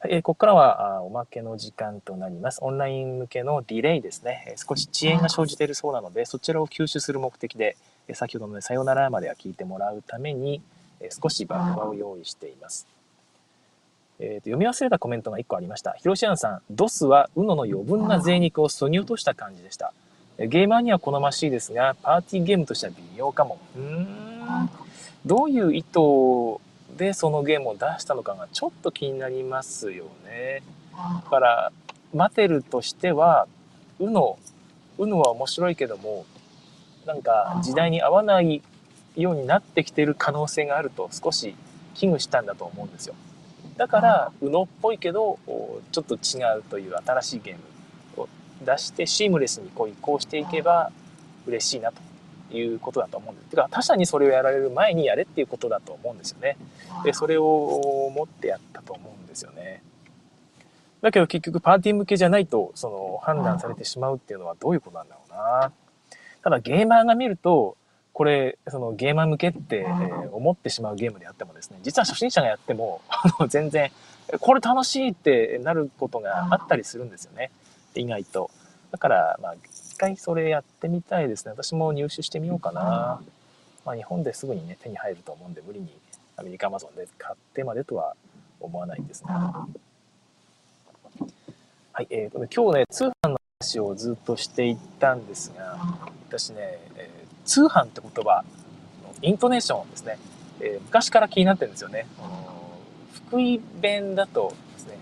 [0.00, 2.58] はい、ここからはおまけの時間となります。
[2.62, 4.54] オンライン向けのディレイですね。
[4.56, 7.76] 少し遅延が生じているそうなので、そちらを吸収する目的で、
[8.14, 10.62] 先ほどの、ね、さよならまでは聞いてもらうために、
[11.22, 12.86] 少しバッファを用意しています。
[14.20, 15.92] えーと、読み忘れたコメントが1個ありました。
[15.92, 19.92] ヒロシアンさん、ドスは UNO の余分な贅肉をそぎ落とした感じでした。
[20.38, 23.58] ゲーマーには好ましいですが、パーティーゲームとしては微妙かも。
[23.76, 24.70] うーん。
[25.26, 25.98] どういう意図
[26.96, 30.62] でそのゲームを出したのかがちょっと気になりますよね。
[31.24, 31.72] だから、
[32.14, 33.46] マテルとしては、
[34.00, 34.36] UNO、
[34.98, 36.24] UNO は面白いけども、
[37.06, 38.62] なんか時代に合わない
[39.16, 41.54] ようになってきている可能性があると少し
[41.94, 43.14] 危惧したんだと思うんですよ。
[43.78, 45.38] だから、うのっぽいけど、
[45.92, 47.54] ちょっと違うという新しいゲー
[48.16, 48.28] ムを
[48.66, 50.90] 出してシームレスにこう移行していけば
[51.46, 52.02] 嬉しいなと
[52.54, 53.50] いうことだと思うんです。
[53.50, 56.56] てか他者にそれをやられる前にやれっていうことだと思うんですよね。
[57.04, 59.80] で、それを思ってやったと思うんですよね。
[61.00, 65.72] だけど結局パーティー向けじゃないとその判断されてしまうっていうのはどういうことなんだろうな。
[66.42, 67.76] ただゲーマーが見ると、
[68.18, 73.92] これ、そのゲーマー向けって、えー、思ってしまうゲームであってもですね、実は初心者がやっても、 あの、全然、
[74.40, 77.52] これ楽しいってなることがあったりするんですよね。
[77.94, 78.50] 意外と。
[78.90, 81.52] だから、まあ、一回それやってみたいですね。
[81.52, 83.22] 私も入手してみようかな。
[83.84, 85.88] まあ、日本ですぐにね、手に入ると思うんで、無理に
[86.36, 88.16] アメリカアマゾンで買ってまでとは
[88.58, 89.30] 思わないんですね。
[89.30, 89.68] は
[92.00, 95.78] い、えー、今日ね、通販の話をずっとしていったんですが、
[96.28, 96.56] 私ね、
[96.96, 97.17] えー、
[97.48, 98.44] 通販って言葉
[99.22, 100.18] イントネーションですね、
[100.60, 102.06] えー、昔から気になってるんですよね。
[103.12, 104.98] 福井弁だとですね、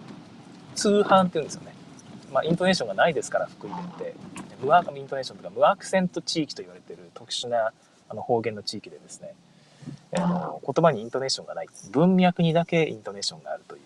[0.75, 1.75] 通販って言うんですよね。
[2.33, 4.15] まあ、イントネーションがないですから、福井弁って。
[4.63, 7.73] 無アイントネーションとか無アクセント地域と言われてる特殊な
[8.09, 9.35] あの方言の地域でですね、
[10.13, 13.81] えー、の言葉にイントネーションがない文脈にだけイントネーションがあるという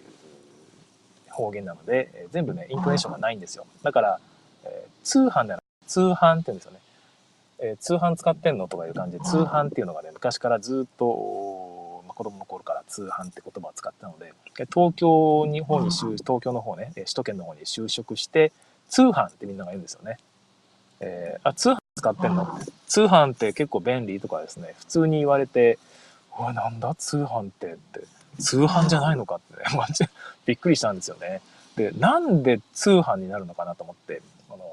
[1.30, 4.20] 方言なので、えー、全部ねイントネーションがないんですよだから、
[4.64, 6.78] えー、通販ではな通販って言うんですよね、
[7.62, 14.32] え通販使ってんのとかいう感じで通販っていうのがね昔からずっと、まあ、子供の頃から通販って言葉を使ってたので
[14.72, 18.52] 東京に方に東京の方ね首都圏の方に就職して
[18.88, 20.18] 通販ってみんなが言うんですよね。
[21.00, 22.58] えー、あ、通販使ってんの？
[22.86, 25.78] 通販って結構便利とかですね、普通に言われて、
[26.36, 26.94] おい、なんだ？
[26.94, 28.00] 通販ってって、
[28.38, 30.04] 通販じゃないのかってね、 マジ
[30.44, 31.40] びっくりしたんですよね。
[31.76, 34.64] で、なんで通販になるのかなと思って、あの、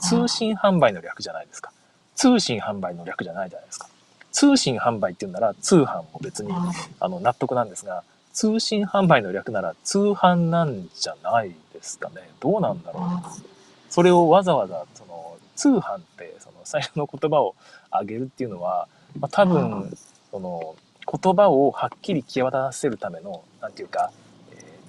[0.00, 1.70] 通信販売の略じゃないですか。
[2.16, 3.88] 通信販売の略じゃないじゃないですか。
[4.32, 6.52] 通信販売って言うなら通販も別に
[7.00, 8.02] あの納得なんですが、
[8.32, 12.28] 通信販売の略なら通販なんじゃないですかね。
[12.40, 13.42] どうなんだろう。
[13.88, 15.06] それをわざわざそ
[15.56, 17.56] 通販ってその最初の言葉を
[17.90, 18.86] 上げるっていうのは、
[19.18, 19.96] まあ、多分
[20.30, 20.76] その
[21.10, 24.12] 言葉をはっきり際立たせるための何て言うか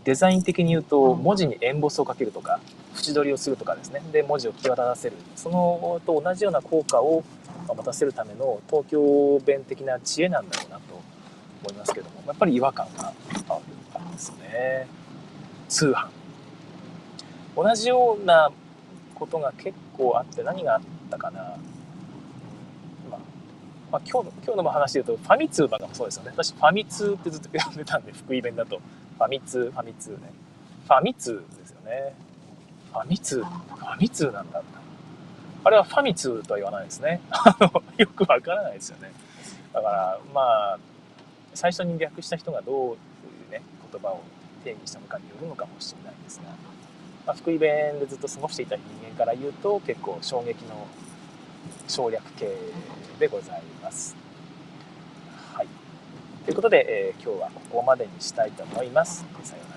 [0.08, 2.62] デザイン的に言うと文字にエンボスをかけるとか
[2.95, 4.01] 縁取りをするとかですね。
[4.14, 5.18] で文字を際立たせる。
[5.36, 7.26] そのと同じような効果を
[7.68, 10.93] 持たせるための東京弁的な知恵なんだろうなと
[11.62, 12.24] 思いますけども。
[12.26, 13.12] やっぱり違和感が
[13.49, 13.60] あ
[13.99, 14.88] るんですね。
[15.68, 16.08] 通販。
[17.58, 18.49] 同じような
[19.14, 20.82] ことが結構あって何があっ
[21.12, 23.20] たかな、まあ、
[23.91, 26.32] まあ、今日の今日の話で言うとファミ通とかもそうですよね。
[26.34, 28.80] 私ファミ通ってずっと呼んでたんで福井弁だと
[29.18, 30.18] ファミ通ファミ通ね。
[30.86, 32.13] ファミ通ですよね。
[32.91, 34.80] ファミ通ファミ通なんだった。
[35.63, 37.22] あれはファミ通とは言わないですね。
[37.97, 39.11] よくわからないですよね。
[39.74, 40.80] だからまあ
[41.53, 42.97] 最初に略した人がどうい
[43.49, 43.61] うね
[43.91, 44.22] 言葉を
[44.63, 46.78] 定義したのかによるのかもしれないですが
[47.28, 50.88] まあ、福井弁でずっと過ごしていた人間から言うと結構衝撃の
[51.88, 52.47] 省略形
[53.20, 54.15] でございます。
[56.47, 59.25] ということで、えー、今日はここまでにしたいと思います。
[59.43, 59.76] さような